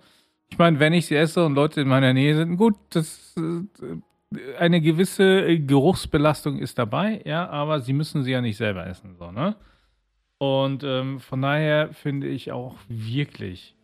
Ich 0.50 0.56
meine, 0.56 0.78
wenn 0.78 0.92
ich 0.92 1.06
sie 1.06 1.16
esse 1.16 1.44
und 1.44 1.56
Leute 1.56 1.80
in 1.80 1.88
meiner 1.88 2.12
Nähe 2.12 2.36
sind, 2.36 2.56
gut, 2.56 2.76
das, 2.90 3.34
äh, 3.36 4.56
eine 4.56 4.80
gewisse 4.80 5.58
Geruchsbelastung 5.58 6.60
ist 6.60 6.78
dabei, 6.78 7.22
ja, 7.24 7.48
aber 7.48 7.80
sie 7.80 7.92
müssen 7.92 8.22
sie 8.22 8.30
ja 8.30 8.40
nicht 8.40 8.56
selber 8.56 8.86
essen. 8.86 9.16
So, 9.18 9.32
ne? 9.32 9.56
Und 10.38 10.84
ähm, 10.84 11.18
von 11.18 11.42
daher 11.42 11.92
finde 11.92 12.28
ich 12.28 12.52
auch 12.52 12.76
wirklich, 12.88 13.74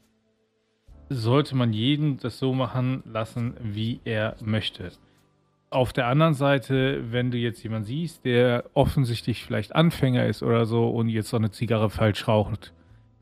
sollte 1.09 1.56
man 1.56 1.72
jeden 1.72 2.18
das 2.18 2.38
so 2.38 2.54
machen 2.54 3.02
lassen, 3.04 3.54
wie 3.62 3.98
er 4.04 4.37
möchte. 4.44 4.92
Auf 5.72 5.92
der 5.92 6.09
anderen 6.09 6.35
Seite, 6.35 7.12
wenn 7.12 7.30
du 7.30 7.38
jetzt 7.38 7.62
jemanden 7.62 7.87
siehst, 7.87 8.24
der 8.24 8.64
offensichtlich 8.74 9.44
vielleicht 9.44 9.74
Anfänger 9.74 10.26
ist 10.26 10.42
oder 10.42 10.66
so 10.66 10.90
und 10.90 11.09
jetzt 11.09 11.28
so 11.28 11.37
eine 11.37 11.52
Zigarre 11.52 11.90
falsch 11.90 12.26
raucht, 12.26 12.72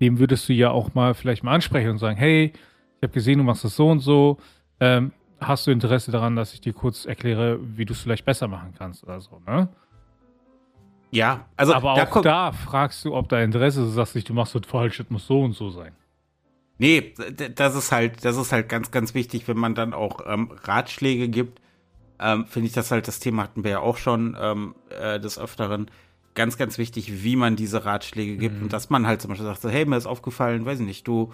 dem 0.01 0.19
würdest 0.19 0.49
du 0.49 0.55
ja 0.55 0.71
auch 0.71 0.95
mal 0.95 1.13
vielleicht 1.13 1.45
mal 1.45 1.55
ansprechen 1.55 1.91
und 1.91 1.99
sagen, 1.99 2.17
hey, 2.17 2.53
ich 2.55 3.03
habe 3.03 3.13
gesehen, 3.13 3.37
du 3.39 3.45
machst 3.45 3.65
das 3.65 3.77
so 3.77 3.89
und 3.89 4.01
so. 4.01 4.39
Ähm, 4.81 5.13
hast 5.41 5.67
du 5.67 5.71
Interesse 5.71 6.11
daran, 6.11 6.37
dass 6.37 6.55
ich 6.55 6.63
dir 6.63 6.73
kurz 6.73 7.05
erkläre, 7.05 7.59
wie 7.77 7.85
du 7.85 7.93
es 7.93 8.01
vielleicht 8.01 8.25
besser 8.25 8.49
machen 8.49 8.73
kannst 8.77 9.05
oder 9.05 9.21
so, 9.21 9.43
ne? 9.47 9.69
Ja, 11.11 11.47
also 11.57 11.75
aber 11.75 11.93
auch 11.93 12.23
da 12.23 12.53
fragst 12.53 13.05
du, 13.05 13.15
ob 13.15 13.29
da 13.29 13.43
Interesse 13.43 13.81
ist, 13.81 13.89
du 13.89 13.93
sagst 13.93 14.15
nicht, 14.15 14.29
du 14.29 14.35
machst 14.35 14.55
das 14.55 14.63
falsch, 14.67 14.99
das 14.99 15.09
muss 15.11 15.27
so 15.27 15.43
und 15.43 15.53
so 15.53 15.69
sein. 15.71 15.93
Nee, 16.79 17.15
das 17.55 17.75
ist 17.75 17.93
halt, 17.93 18.25
das 18.25 18.37
ist 18.37 18.53
halt 18.53 18.69
ganz, 18.69 18.91
ganz 18.91 19.15
wichtig, 19.15 19.49
wenn 19.49 19.59
man 19.59 19.75
dann 19.75 19.93
auch 19.93 20.21
ähm, 20.27 20.51
Ratschläge 20.65 21.29
gibt 21.29 21.61
ähm, 22.21 22.47
finde 22.47 22.69
ich 22.69 22.73
das 22.73 22.91
halt, 22.91 23.09
das 23.09 23.21
Thema 23.21 23.45
hatten 23.45 23.65
wir 23.65 23.71
ja 23.71 23.81
auch 23.81 23.97
schon 23.97 24.37
ähm, 24.41 24.75
äh, 24.91 25.21
des 25.21 25.39
Öfteren, 25.39 25.91
ganz, 26.35 26.57
ganz 26.57 26.79
wichtig, 26.79 27.25
wie 27.25 27.37
man 27.37 27.57
diese 27.57 27.85
Ratschläge 27.85 28.37
gibt 28.37 28.57
mhm. 28.57 28.65
und 28.65 28.73
dass 28.73 28.91
man 28.91 29.07
halt 29.07 29.21
zum 29.21 29.31
Beispiel 29.31 29.47
sagt, 29.47 29.61
so, 29.61 29.69
hey, 29.69 29.85
mir 29.85 29.97
ist 29.97 30.07
aufgefallen, 30.07 30.65
weiß 30.65 30.81
ich 30.81 30.87
nicht, 30.87 31.07
du, 31.07 31.33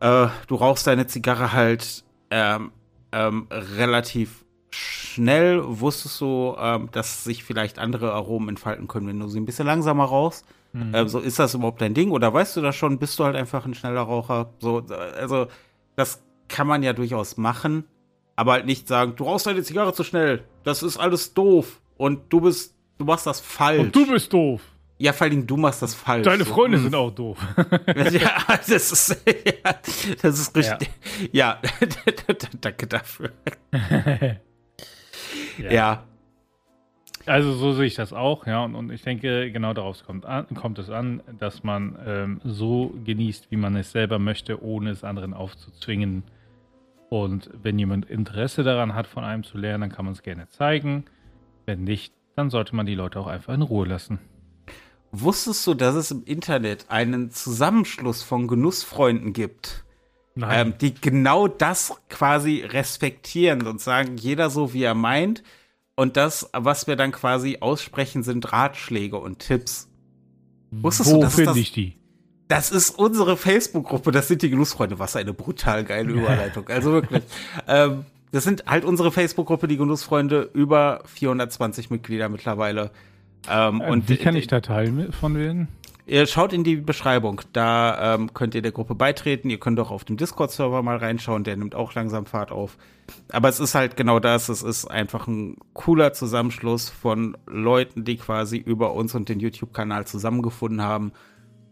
äh, 0.00 0.28
du 0.46 0.54
rauchst 0.54 0.86
deine 0.86 1.06
Zigarre 1.06 1.52
halt 1.52 2.04
ähm, 2.30 2.72
ähm, 3.12 3.46
relativ 3.50 4.44
schnell, 4.70 5.62
wusstest 5.64 6.20
du, 6.20 6.54
ähm, 6.58 6.90
dass 6.92 7.24
sich 7.24 7.42
vielleicht 7.44 7.78
andere 7.78 8.12
Aromen 8.12 8.50
entfalten 8.50 8.88
können, 8.88 9.06
wenn 9.08 9.20
du 9.20 9.28
sie 9.28 9.40
ein 9.40 9.46
bisschen 9.46 9.66
langsamer 9.66 10.04
rauchst. 10.04 10.44
Mhm. 10.72 10.94
Ähm, 10.94 11.08
so, 11.08 11.18
ist 11.20 11.38
das 11.38 11.54
überhaupt 11.54 11.80
dein 11.80 11.94
Ding? 11.94 12.10
Oder 12.10 12.32
weißt 12.32 12.56
du 12.56 12.60
das 12.60 12.76
schon? 12.76 12.98
Bist 12.98 13.18
du 13.18 13.24
halt 13.24 13.36
einfach 13.36 13.64
ein 13.64 13.74
schneller 13.74 14.02
Raucher? 14.02 14.50
So, 14.58 14.84
also, 15.18 15.46
das 15.94 16.22
kann 16.48 16.66
man 16.66 16.82
ja 16.82 16.92
durchaus 16.92 17.38
machen, 17.38 17.84
aber 18.36 18.52
halt 18.52 18.66
nicht 18.66 18.86
sagen, 18.86 19.14
du 19.16 19.24
rauchst 19.24 19.46
deine 19.46 19.62
Zigarre 19.62 19.94
zu 19.94 20.04
schnell. 20.04 20.44
Das 20.62 20.82
ist 20.82 20.98
alles 20.98 21.32
doof. 21.34 21.80
Und 21.96 22.30
du 22.32 22.42
bist, 22.42 22.74
du 22.98 23.06
machst 23.06 23.26
das 23.26 23.40
falsch. 23.40 23.80
Und 23.80 23.96
du 23.96 24.06
bist 24.06 24.32
doof. 24.32 24.60
Ja, 24.98 25.12
vor 25.12 25.26
allem 25.26 25.46
du 25.46 25.56
machst 25.56 25.82
das 25.82 25.94
falsch. 25.94 26.24
Deine 26.24 26.44
Freunde 26.44 26.78
so, 26.78 26.84
sind 26.84 26.94
auch 26.94 27.10
doof. 27.10 27.38
ja, 28.12 28.30
das 28.46 28.68
ist, 28.68 29.08
ja, 29.26 29.74
das 30.22 30.38
ist 30.38 30.56
richtig. 30.56 30.90
Ja, 31.32 31.58
ja. 31.62 32.34
danke 32.60 32.86
dafür. 32.86 33.30
ja. 35.58 35.70
ja. 35.70 36.04
Also 37.26 37.54
so 37.54 37.72
sehe 37.72 37.86
ich 37.86 37.96
das 37.96 38.12
auch, 38.12 38.46
ja, 38.46 38.64
und, 38.64 38.76
und 38.76 38.92
ich 38.92 39.02
denke, 39.02 39.50
genau 39.50 39.74
darauf 39.74 40.04
kommt, 40.04 40.24
an, 40.24 40.46
kommt 40.54 40.78
es 40.78 40.90
an, 40.90 41.22
dass 41.40 41.64
man 41.64 41.98
ähm, 42.06 42.40
so 42.44 42.94
genießt, 43.04 43.50
wie 43.50 43.56
man 43.56 43.74
es 43.74 43.90
selber 43.90 44.20
möchte, 44.20 44.62
ohne 44.62 44.90
es 44.90 45.02
anderen 45.02 45.34
aufzuzwingen. 45.34 46.22
Und 47.08 47.50
wenn 47.62 47.78
jemand 47.78 48.06
Interesse 48.06 48.62
daran 48.62 48.94
hat, 48.94 49.06
von 49.06 49.24
einem 49.24 49.44
zu 49.44 49.58
lernen, 49.58 49.82
dann 49.82 49.92
kann 49.92 50.04
man 50.04 50.14
es 50.14 50.22
gerne 50.22 50.48
zeigen. 50.48 51.04
Wenn 51.64 51.84
nicht, 51.84 52.14
dann 52.34 52.50
sollte 52.50 52.74
man 52.74 52.86
die 52.86 52.94
Leute 52.94 53.20
auch 53.20 53.26
einfach 53.26 53.54
in 53.54 53.62
Ruhe 53.62 53.86
lassen. 53.86 54.18
Wusstest 55.12 55.66
du, 55.66 55.74
dass 55.74 55.94
es 55.94 56.10
im 56.10 56.24
Internet 56.24 56.86
einen 56.88 57.30
Zusammenschluss 57.30 58.22
von 58.22 58.48
Genussfreunden 58.48 59.32
gibt? 59.32 59.84
Ähm, 60.38 60.74
die 60.78 60.92
genau 60.94 61.48
das 61.48 61.94
quasi 62.10 62.60
respektieren 62.60 63.66
und 63.66 63.80
sagen, 63.80 64.18
jeder 64.18 64.50
so 64.50 64.74
wie 64.74 64.82
er 64.82 64.94
meint. 64.94 65.42
Und 65.94 66.18
das, 66.18 66.50
was 66.52 66.86
wir 66.86 66.96
dann 66.96 67.10
quasi 67.10 67.58
aussprechen, 67.60 68.22
sind 68.22 68.52
Ratschläge 68.52 69.16
und 69.16 69.38
Tipps. 69.38 69.88
Wusstest 70.70 71.10
Wo 71.10 71.22
finde 71.30 71.58
ich 71.58 71.72
die? 71.72 71.96
Das 72.48 72.70
ist 72.70 72.90
unsere 72.90 73.36
Facebook-Gruppe, 73.36 74.12
das 74.12 74.28
sind 74.28 74.42
die 74.42 74.50
Genussfreunde. 74.50 74.98
Was 74.98 75.16
eine 75.16 75.32
brutal 75.32 75.84
geile 75.84 76.12
Überleitung. 76.12 76.68
Also 76.68 76.92
wirklich. 76.92 77.22
ähm, 77.66 78.04
das 78.32 78.44
sind 78.44 78.64
halt 78.66 78.84
unsere 78.84 79.12
Facebook-Gruppe, 79.12 79.68
die 79.68 79.76
Genussfreunde, 79.76 80.50
über 80.52 81.02
420 81.06 81.90
Mitglieder 81.90 82.28
mittlerweile. 82.28 82.90
Ähm, 83.48 83.80
äh, 83.80 83.90
und 83.90 84.08
wie 84.08 84.16
kann 84.16 84.36
ich 84.36 84.46
da 84.46 84.60
Teil 84.60 85.10
von 85.12 85.36
werden? 85.36 85.68
Ihr 86.08 86.26
schaut 86.28 86.52
in 86.52 86.62
die 86.62 86.76
Beschreibung, 86.76 87.40
da 87.52 88.14
ähm, 88.14 88.32
könnt 88.32 88.54
ihr 88.54 88.62
der 88.62 88.70
Gruppe 88.70 88.94
beitreten. 88.94 89.50
Ihr 89.50 89.58
könnt 89.58 89.80
auch 89.80 89.90
auf 89.90 90.04
dem 90.04 90.16
Discord-Server 90.16 90.80
mal 90.82 90.98
reinschauen, 90.98 91.42
der 91.42 91.56
nimmt 91.56 91.74
auch 91.74 91.94
langsam 91.94 92.26
Fahrt 92.26 92.52
auf. 92.52 92.76
Aber 93.32 93.48
es 93.48 93.58
ist 93.58 93.74
halt 93.74 93.96
genau 93.96 94.20
das, 94.20 94.48
es 94.48 94.62
ist 94.62 94.84
einfach 94.84 95.26
ein 95.26 95.56
cooler 95.72 96.12
Zusammenschluss 96.12 96.90
von 96.90 97.36
Leuten, 97.46 98.04
die 98.04 98.18
quasi 98.18 98.56
über 98.56 98.92
uns 98.94 99.16
und 99.16 99.28
den 99.28 99.40
YouTube-Kanal 99.40 100.06
zusammengefunden 100.06 100.80
haben 100.80 101.12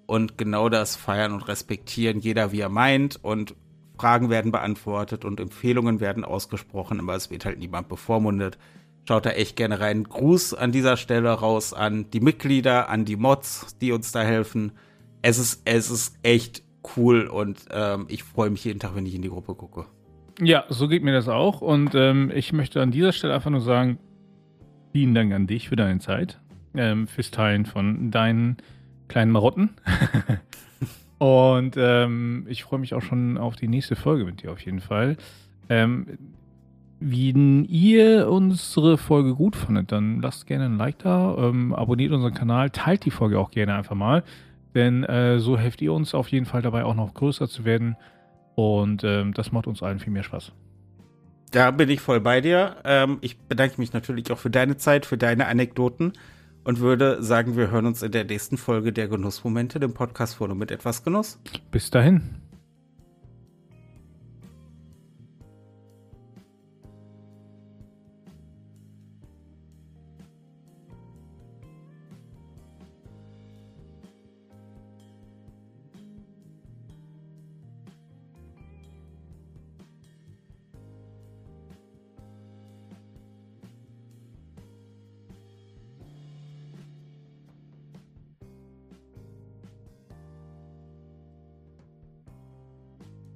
und 0.06 0.38
genau 0.38 0.68
das 0.68 0.96
feiern 0.96 1.32
und 1.32 1.48
respektieren, 1.48 2.18
jeder 2.20 2.52
wie 2.52 2.60
er 2.60 2.68
meint 2.68 3.22
und 3.22 3.54
Fragen 3.96 4.28
werden 4.28 4.50
beantwortet 4.52 5.24
und 5.24 5.40
Empfehlungen 5.40 6.00
werden 6.00 6.24
ausgesprochen, 6.24 7.00
aber 7.00 7.14
es 7.14 7.30
wird 7.30 7.44
halt 7.44 7.58
niemand 7.58 7.88
bevormundet. 7.88 8.58
Schaut 9.06 9.26
da 9.26 9.30
echt 9.30 9.56
gerne 9.56 9.80
rein. 9.80 10.04
Gruß 10.04 10.54
an 10.54 10.72
dieser 10.72 10.96
Stelle 10.96 11.30
raus 11.30 11.72
an 11.72 12.10
die 12.10 12.20
Mitglieder, 12.20 12.88
an 12.88 13.04
die 13.04 13.16
Mods, 13.16 13.76
die 13.80 13.92
uns 13.92 14.12
da 14.12 14.22
helfen. 14.22 14.72
Es 15.22 15.38
ist, 15.38 15.62
es 15.64 15.90
ist 15.90 16.18
echt 16.22 16.62
cool 16.96 17.26
und 17.26 17.66
ähm, 17.70 18.06
ich 18.08 18.24
freue 18.24 18.50
mich 18.50 18.64
jeden 18.64 18.80
Tag, 18.80 18.94
wenn 18.94 19.06
ich 19.06 19.14
in 19.14 19.22
die 19.22 19.28
Gruppe 19.28 19.54
gucke. 19.54 19.86
Ja, 20.40 20.64
so 20.68 20.88
geht 20.88 21.04
mir 21.04 21.12
das 21.12 21.28
auch. 21.28 21.60
Und 21.60 21.94
ähm, 21.94 22.32
ich 22.34 22.52
möchte 22.52 22.82
an 22.82 22.90
dieser 22.90 23.12
Stelle 23.12 23.34
einfach 23.34 23.50
nur 23.50 23.60
sagen, 23.60 23.98
vielen 24.92 25.14
Dank 25.14 25.32
an 25.32 25.46
dich 25.46 25.68
für 25.68 25.76
deine 25.76 26.00
Zeit, 26.00 26.40
ähm, 26.74 27.06
fürs 27.06 27.30
Teilen 27.30 27.66
von 27.66 28.10
deinen 28.10 28.56
kleinen 29.08 29.32
Marotten. 29.32 29.70
und 31.18 31.76
ähm, 31.76 32.46
ich 32.48 32.64
freue 32.64 32.80
mich 32.80 32.94
auch 32.94 33.02
schon 33.02 33.38
auf 33.38 33.56
die 33.56 33.68
nächste 33.68 33.96
Folge 33.96 34.24
mit 34.24 34.42
dir 34.42 34.52
auf 34.52 34.60
jeden 34.60 34.80
Fall. 34.80 35.16
Ähm, 35.68 36.18
wenn 37.00 37.64
ihr 37.64 38.30
unsere 38.30 38.96
Folge 38.96 39.34
gut 39.34 39.56
fandet, 39.56 39.92
dann 39.92 40.20
lasst 40.22 40.46
gerne 40.46 40.66
ein 40.66 40.78
Like 40.78 40.98
da, 41.00 41.36
ähm, 41.36 41.74
abonniert 41.74 42.12
unseren 42.12 42.34
Kanal, 42.34 42.70
teilt 42.70 43.04
die 43.04 43.10
Folge 43.10 43.38
auch 43.38 43.50
gerne 43.50 43.74
einfach 43.74 43.96
mal, 43.96 44.22
denn 44.74 45.04
äh, 45.04 45.38
so 45.38 45.58
helft 45.58 45.82
ihr 45.82 45.92
uns 45.92 46.14
auf 46.14 46.28
jeden 46.28 46.46
Fall 46.46 46.62
dabei 46.62 46.84
auch 46.84 46.94
noch 46.94 47.12
größer 47.12 47.48
zu 47.48 47.64
werden 47.64 47.96
und 48.54 49.04
ähm, 49.04 49.34
das 49.34 49.52
macht 49.52 49.66
uns 49.66 49.82
allen 49.82 49.98
viel 49.98 50.12
mehr 50.12 50.22
Spaß. 50.22 50.52
Da 51.50 51.70
bin 51.70 51.88
ich 51.88 52.00
voll 52.00 52.20
bei 52.20 52.40
dir. 52.40 52.76
Ähm, 52.84 53.18
ich 53.20 53.38
bedanke 53.38 53.80
mich 53.80 53.92
natürlich 53.92 54.30
auch 54.32 54.38
für 54.38 54.50
deine 54.50 54.76
Zeit, 54.76 55.06
für 55.06 55.18
deine 55.18 55.46
Anekdoten 55.46 56.12
und 56.64 56.80
würde 56.80 57.22
sagen, 57.22 57.56
wir 57.56 57.70
hören 57.70 57.86
uns 57.86 58.02
in 58.02 58.12
der 58.12 58.24
nächsten 58.24 58.56
Folge 58.56 58.92
der 58.92 59.08
Genussmomente, 59.08 59.78
dem 59.78 59.94
Podcast 59.94 60.36
vor 60.36 60.52
mit 60.54 60.70
etwas 60.70 61.04
Genuss. 61.04 61.38
Bis 61.70 61.90
dahin. 61.90 62.43